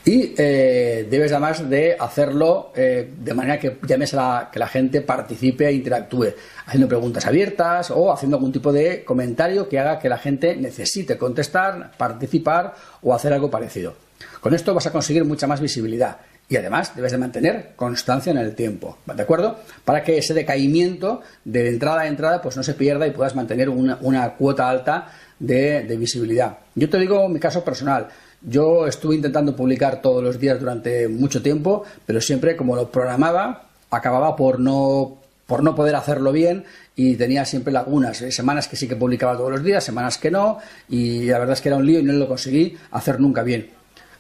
Y 0.05 0.35
eh, 0.37 1.07
debes 1.09 1.31
además 1.31 1.69
de 1.71 1.97
hacerlo 1.99 2.73
eh, 2.75 3.09
de 3.17 3.35
manera 3.35 3.59
que 3.61 3.79
llames 3.87 4.15
a 4.15 4.51
que 4.53 4.59
la 4.59 4.67
gente 4.67 5.01
participe 5.01 5.69
e 5.69 5.73
interactúe, 5.73 6.35
haciendo 6.67 6.89
preguntas 6.89 7.25
abiertas 7.27 7.93
o 7.93 8.13
haciendo 8.13 8.37
algún 8.37 8.53
tipo 8.53 8.73
de 8.73 9.05
comentario 9.05 9.69
que 9.69 9.79
haga 9.79 10.01
que 10.01 10.09
la 10.09 10.19
gente 10.19 10.57
necesite 10.57 11.17
contestar, 11.17 11.93
participar 11.97 12.75
o 13.01 13.15
hacer 13.15 13.33
algo 13.33 13.49
parecido. 13.49 13.95
Con 14.41 14.55
esto 14.55 14.75
vas 14.75 14.87
a 14.87 14.93
conseguir 14.93 15.25
mucha 15.25 15.47
más 15.47 15.61
visibilidad 15.61 16.19
y 16.49 16.57
además 16.57 16.97
debes 16.97 17.13
de 17.13 17.19
mantener 17.19 17.73
constancia 17.77 18.33
en 18.33 18.39
el 18.39 18.57
tiempo, 18.57 18.99
¿de 19.07 19.23
acuerdo? 19.23 19.61
Para 19.85 20.03
que 20.03 20.19
ese 20.19 20.35
decaimiento 20.35 21.23
de 21.45 21.69
entrada 21.69 22.03
a 22.03 22.07
entrada 22.09 22.43
pues 22.43 22.57
no 22.57 22.65
se 22.65 22.75
pierda 22.75 23.07
y 23.07 23.13
puedas 23.13 23.37
mantener 23.37 23.69
una, 23.69 24.31
cuota 24.31 24.69
alta 24.69 25.13
de 25.39 25.97
visibilidad. 25.97 26.59
Yo 26.75 26.91
te 26.91 26.99
digo 26.99 27.29
mi 27.29 27.39
caso 27.39 27.65
personal. 27.65 28.09
Yo 28.45 28.87
estuve 28.89 29.15
intentando 29.15 29.55
publicar 29.55 30.03
todos 30.03 30.23
los 30.23 30.39
días 30.39 30.59
durante 30.59 31.07
mucho 31.07 31.43
tiempo, 31.43 31.85
pero 32.05 32.21
siempre 32.21 32.57
como 32.57 32.75
lo 32.75 32.91
programaba, 32.91 33.69
acababa 33.91 34.35
por 34.35 34.59
no, 34.59 35.19
por 35.47 35.63
no 35.63 35.77
poder 35.77 35.95
hacerlo 35.95 36.33
bien 36.33 36.65
y 36.97 37.15
tenía 37.15 37.45
siempre 37.45 37.73
lagunas. 37.73 38.19
Semanas 38.31 38.67
que 38.67 38.77
sí 38.77 38.89
que 38.89 38.97
publicaba 38.97 39.37
todos 39.37 39.51
los 39.51 39.63
días, 39.63 39.85
semanas 39.85 40.19
que 40.19 40.31
no, 40.31 40.59
y 40.89 41.27
la 41.27 41.39
verdad 41.39 41.53
es 41.55 41.61
que 41.61 41.69
era 41.69 41.77
un 41.77 41.87
lío 41.87 42.01
y 42.01 42.03
no 42.03 42.13
lo 42.15 42.27
conseguí 42.27 42.77
hacer 42.91 43.21
nunca 43.21 43.45
bien. 43.45 43.71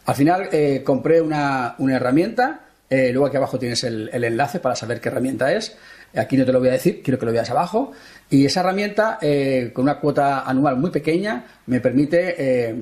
Al 0.07 0.15
final 0.15 0.49
eh, 0.53 0.83
compré 0.85 1.21
una, 1.21 1.75
herramienta, 1.91 2.61
eh, 2.89 3.11
luego 3.13 3.27
aquí 3.27 3.37
abajo 3.39 3.59
tienes 3.59 3.83
el, 3.83 4.09
enlace 4.13 4.61
para 4.61 4.77
saber 4.77 5.01
qué 5.01 5.09
herramienta 5.09 5.53
es. 5.53 5.77
Aquí 6.15 6.37
no 6.37 6.45
te 6.45 6.53
lo 6.53 6.61
voy 6.61 6.69
a 6.69 6.73
decir, 6.73 7.03
quiero 7.03 7.19
que 7.19 7.27
lo 7.27 7.33
veas 7.33 7.51
abajo. 7.51 7.93
Y 8.31 8.45
esa 8.45 8.61
herramienta, 8.61 9.19
eh, 9.21 9.71
con 9.73 9.85
una 9.85 9.99
cuota 9.99 10.43
anual 10.43 10.77
muy 10.77 10.91
pequeña, 10.91 11.45
me 11.67 11.81
permite 11.81 12.75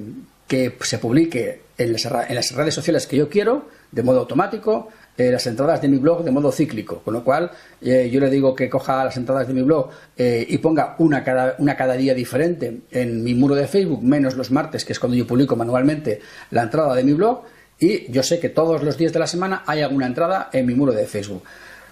que 0.50 0.74
se 0.80 0.98
publique 0.98 1.60
en 1.78 1.92
las, 1.92 2.52
redes 2.52 2.74
sociales 2.74 3.06
que 3.06 3.16
yo 3.16 3.28
quiero, 3.28 3.68
de 3.92 4.02
modo 4.02 4.18
automático, 4.18 4.88
eh, 5.16 5.30
las 5.30 5.46
entradas 5.46 5.80
de 5.80 5.86
mi 5.86 5.98
blog 5.98 6.24
de 6.24 6.32
modo 6.32 6.50
cíclico. 6.50 7.02
Con 7.04 7.14
lo 7.14 7.22
cual, 7.22 7.52
eh, 7.80 8.10
yo 8.12 8.18
le 8.18 8.28
digo 8.28 8.52
que 8.52 8.68
coja 8.68 9.04
las 9.04 9.16
entradas 9.16 9.46
de 9.46 9.54
mi 9.54 9.62
blog 9.62 9.90
eh, 10.16 10.44
y 10.48 10.58
ponga 10.58 10.96
una 10.98 11.22
cada, 11.22 11.54
una 11.58 11.76
cada 11.76 11.94
día 11.94 12.14
diferente 12.14 12.80
en 12.90 13.22
mi 13.22 13.32
muro 13.32 13.54
de 13.54 13.68
Facebook, 13.68 14.02
menos 14.02 14.34
los 14.36 14.50
martes, 14.50 14.84
que 14.84 14.92
es 14.92 14.98
cuando 14.98 15.16
yo 15.16 15.24
publico 15.24 15.54
manualmente 15.54 16.20
la 16.50 16.64
entrada 16.64 16.96
de 16.96 17.04
mi 17.04 17.12
blog. 17.12 17.44
Y 17.78 18.10
yo 18.10 18.24
sé 18.24 18.40
que 18.40 18.48
todos 18.48 18.82
los 18.82 18.98
días 18.98 19.12
de 19.12 19.20
la 19.20 19.28
semana 19.28 19.62
hay 19.68 19.82
alguna 19.82 20.06
entrada 20.06 20.50
en 20.52 20.66
mi 20.66 20.74
muro 20.74 20.90
de 20.90 21.06
Facebook. 21.06 21.44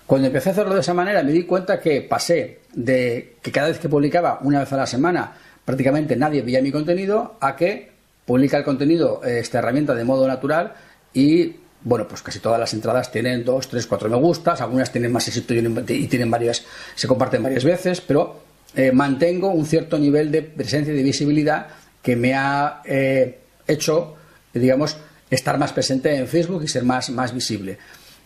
Cuando 0.05 0.27
empecé 0.27 0.49
a 0.49 0.53
hacerlo 0.53 0.75
de 0.75 0.81
esa 0.81 0.95
manera, 0.95 1.23
me 1.23 1.31
di 1.31 1.45
cuenta 1.45 1.79
que 1.79 2.03
pasé 2.03 2.59
de 2.75 3.37
que 3.41 3.53
cada 3.53 3.69
vez 3.69 3.79
que 3.79 3.89
publicaba 3.89 4.41
una 4.43 4.59
vez 4.59 4.73
a 4.73 4.77
la 4.77 4.87
semana, 4.87 5.33
prácticamente 5.65 6.17
nadie 6.17 6.43
veía 6.43 6.61
mi 6.61 6.73
contenido, 6.73 7.37
a 7.41 7.55
que 7.55 7.98
publica 8.29 8.59
el 8.59 8.65
contenido, 8.65 9.23
eh, 9.25 9.39
esta 9.39 9.61
herramienta 9.61 9.95
de 9.95 10.05
modo 10.05 10.29
natural 10.29 10.75
y 11.15 11.57
bueno, 11.81 12.07
pues 12.07 12.21
casi 12.21 12.41
todas 12.41 12.61
las 12.61 12.75
entradas 12.75 13.11
tienen 13.11 13.43
dos, 13.43 13.69
tres, 13.69 13.87
cuatro 13.87 14.11
me 14.11 14.17
gustas, 14.17 14.61
algunas 14.61 14.93
tienen 14.93 15.11
más 15.11 15.27
éxito 15.29 15.55
y 15.55 16.07
tienen 16.09 16.31
varias, 16.31 16.63
se 16.95 17.09
comparten 17.09 17.43
varias 17.43 17.65
veces, 17.65 18.03
pero 18.03 18.41
eh, 18.77 18.93
mantengo 18.93 19.49
un 19.49 19.65
cierto 19.65 19.99
nivel 19.99 20.31
de 20.31 20.43
presencia 20.43 20.93
y 20.93 20.97
de 20.99 21.03
visibilidad 21.03 21.69
que 22.03 22.17
me 22.17 22.35
ha 22.35 22.83
eh, 22.85 23.39
hecho, 23.67 24.17
digamos, 24.53 24.99
estar 25.31 25.57
más 25.57 25.73
presente 25.73 26.15
en 26.15 26.29
Facebook 26.29 26.65
y 26.65 26.69
ser 26.69 26.85
más, 26.85 27.09
más 27.09 27.33
visible. 27.33 27.79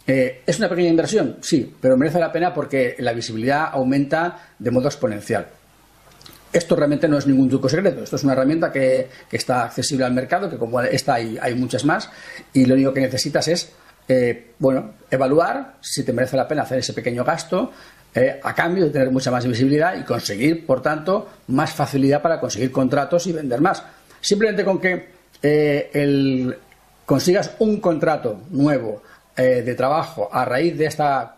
¿Es 0.04 0.58
una 0.58 0.68
pequeña 0.68 0.88
inversión? 0.88 1.36
Sí, 1.42 1.76
pero 1.80 1.96
merece 1.96 2.18
la 2.18 2.32
pena 2.32 2.52
porque 2.52 2.96
la 2.98 3.12
visibilidad 3.12 3.68
aumenta 3.70 4.48
de 4.58 4.70
modo 4.72 4.88
exponencial. 4.88 5.46
Esto 6.52 6.76
realmente 6.76 7.08
no 7.08 7.16
es 7.16 7.26
ningún 7.26 7.48
truco 7.48 7.68
secreto, 7.68 8.02
esto 8.02 8.16
es 8.16 8.24
una 8.24 8.34
herramienta 8.34 8.70
que, 8.70 9.08
está 9.30 9.64
accesible 9.64 10.04
al 10.04 10.12
mercado, 10.12 10.50
que 10.50 10.58
como 10.58 10.80
esta 10.82 11.14
hay, 11.14 11.38
hay, 11.40 11.54
muchas 11.54 11.84
más, 11.84 12.10
y 12.52 12.66
lo 12.66 12.74
único 12.74 12.92
que 12.92 13.00
necesitas 13.00 13.48
es, 13.48 13.72
eh, 14.06 14.50
bueno, 14.58 14.92
evaluar 15.10 15.76
si 15.80 16.04
te 16.04 16.12
merece 16.12 16.36
la 16.36 16.46
pena 16.46 16.62
hacer 16.62 16.78
ese 16.78 16.92
pequeño 16.92 17.24
gasto 17.24 17.72
eh, 18.14 18.38
a 18.42 18.54
cambio 18.54 18.84
de 18.84 18.90
tener 18.90 19.10
mucha 19.10 19.30
más 19.30 19.46
visibilidad 19.46 19.96
y 19.96 20.02
conseguir, 20.02 20.66
por 20.66 20.82
tanto, 20.82 21.30
más 21.46 21.72
facilidad 21.72 22.20
para 22.20 22.38
conseguir 22.38 22.70
contratos 22.70 23.26
y 23.26 23.32
vender 23.32 23.62
más. 23.62 23.82
Simplemente 24.20 24.64
con 24.64 24.78
que 24.78 25.08
eh, 25.42 26.54
consigas 27.06 27.52
un 27.60 27.80
contrato 27.80 28.42
nuevo 28.50 29.02
de 29.34 29.74
trabajo 29.74 30.28
a 30.30 30.44
raíz 30.44 30.76
de 30.76 30.84
esta 30.84 31.36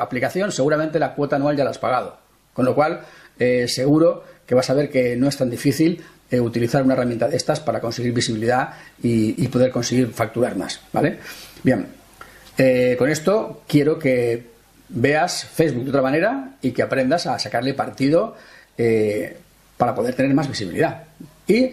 aplicación, 0.00 0.50
seguramente 0.50 0.98
la 0.98 1.14
cuota 1.14 1.36
anual 1.36 1.56
ya 1.56 1.62
la 1.62 1.70
has 1.70 1.78
pagado. 1.78 2.18
Con 2.52 2.64
lo 2.64 2.74
cual, 2.74 3.02
seguro 3.68 4.24
que 4.46 4.54
vas 4.54 4.70
a 4.70 4.74
ver 4.74 4.90
que 4.90 5.16
no 5.16 5.28
es 5.28 5.36
tan 5.36 5.50
difícil 5.50 6.02
eh, 6.30 6.40
utilizar 6.40 6.82
una 6.82 6.94
herramienta 6.94 7.28
de 7.28 7.36
estas 7.36 7.60
para 7.60 7.80
conseguir 7.80 8.12
visibilidad 8.12 8.70
y, 9.02 9.46
poder 9.48 9.70
conseguir 9.70 10.08
facturar 10.08 10.56
más, 10.56 10.80
¿vale? 10.92 11.18
Bien, 11.62 11.86
eh, 12.58 12.96
con 12.98 13.08
esto 13.08 13.62
quiero 13.68 13.98
que 13.98 14.46
veas 14.88 15.44
Facebook 15.44 15.84
de 15.84 15.90
otra 15.90 16.02
manera 16.02 16.56
y 16.62 16.72
que 16.72 16.82
aprendas 16.82 17.26
a 17.26 17.38
sacarle 17.38 17.74
partido 17.74 18.34
eh, 18.76 19.36
para 19.76 19.94
poder 19.94 20.14
tener 20.14 20.34
más 20.34 20.48
visibilidad. 20.48 21.04
Y 21.46 21.70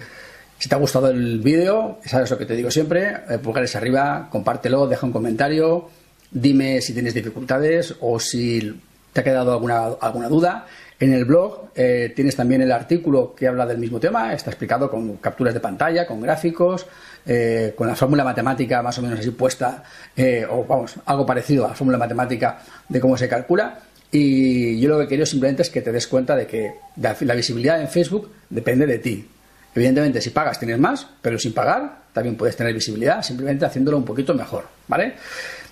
si 0.60 0.70
te 0.70 0.76
ha 0.76 0.78
gustado 0.78 1.10
el 1.10 1.40
vídeo, 1.40 2.00
sabes 2.06 2.30
lo 2.30 2.38
que 2.38 2.46
te 2.46 2.56
digo 2.56 2.70
siempre, 2.70 3.18
pulgares 3.42 3.76
arriba, 3.76 4.28
compártelo, 4.30 4.88
deja 4.88 5.06
un 5.06 5.14
comentario, 5.14 5.90
dime 6.30 6.80
si 6.82 6.94
tienes 6.94 7.14
dificultades 7.14 7.96
o 8.02 8.20
si 8.20 8.80
te 9.14 9.22
ha 9.22 9.24
quedado 9.24 9.52
alguna, 9.54 9.86
alguna 10.00 10.28
duda. 10.28 10.68
En 11.04 11.12
el 11.12 11.26
blog 11.26 11.72
eh, 11.76 12.14
tienes 12.16 12.38
también 12.38 12.62
el 12.62 12.72
artículo 12.72 13.36
que 13.36 13.46
habla 13.46 13.66
del 13.66 13.78
mismo 13.78 14.00
tema, 14.00 14.34
está 14.34 14.52
explicado 14.52 14.90
con 14.90 15.18
capturas 15.18 15.54
de 15.54 15.60
pantalla, 15.60 16.08
con 16.08 16.22
gráficos, 16.22 16.86
eh, 17.26 17.74
con 17.76 17.90
la 17.90 17.96
fórmula 17.98 18.24
matemática 18.24 18.82
más 18.82 18.98
o 19.00 19.02
menos 19.02 19.20
así 19.20 19.32
puesta, 19.32 19.84
eh, 20.16 20.48
o 20.50 20.64
vamos, 20.64 20.96
algo 21.06 21.26
parecido 21.26 21.66
a 21.66 21.68
la 21.68 21.74
fórmula 21.74 21.98
matemática 21.98 22.60
de 22.88 23.02
cómo 23.02 23.18
se 23.18 23.28
calcula. 23.28 23.80
Y 24.14 24.80
yo 24.80 24.88
lo 24.88 25.00
que 25.00 25.08
quiero 25.08 25.26
simplemente 25.26 25.64
es 25.64 25.70
que 25.70 25.82
te 25.82 25.92
des 25.92 26.08
cuenta 26.08 26.38
de 26.38 26.48
que 26.48 26.76
la 26.96 27.36
visibilidad 27.36 27.82
en 27.82 27.90
Facebook 27.90 28.32
depende 28.50 28.88
de 28.88 29.00
ti. 29.00 29.28
Evidentemente, 29.76 30.22
si 30.22 30.30
pagas 30.30 30.60
tienes 30.60 30.80
más, 30.80 31.08
pero 31.22 31.38
sin 31.40 31.54
pagar 31.54 32.04
también 32.14 32.36
puedes 32.36 32.56
tener 32.56 32.74
visibilidad, 32.74 33.22
simplemente 33.24 33.66
haciéndolo 33.66 33.98
un 33.98 34.06
poquito 34.06 34.34
mejor, 34.34 34.66
¿vale? 34.88 35.16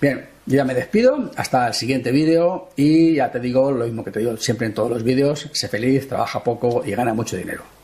Bien, 0.00 0.26
yo 0.44 0.56
ya 0.56 0.64
me 0.64 0.74
despido, 0.74 1.30
hasta 1.36 1.68
el 1.68 1.74
siguiente 1.74 2.10
vídeo 2.10 2.70
y 2.74 3.14
ya 3.14 3.30
te 3.30 3.38
digo 3.38 3.70
lo 3.70 3.84
mismo 3.84 4.02
que 4.02 4.10
te 4.10 4.18
digo 4.18 4.36
siempre 4.36 4.66
en 4.66 4.74
todos 4.74 4.90
los 4.90 5.04
vídeos, 5.04 5.48
sé 5.52 5.68
feliz, 5.68 6.08
trabaja 6.08 6.42
poco 6.42 6.82
y 6.84 6.90
gana 6.90 7.14
mucho 7.14 7.36
dinero. 7.36 7.81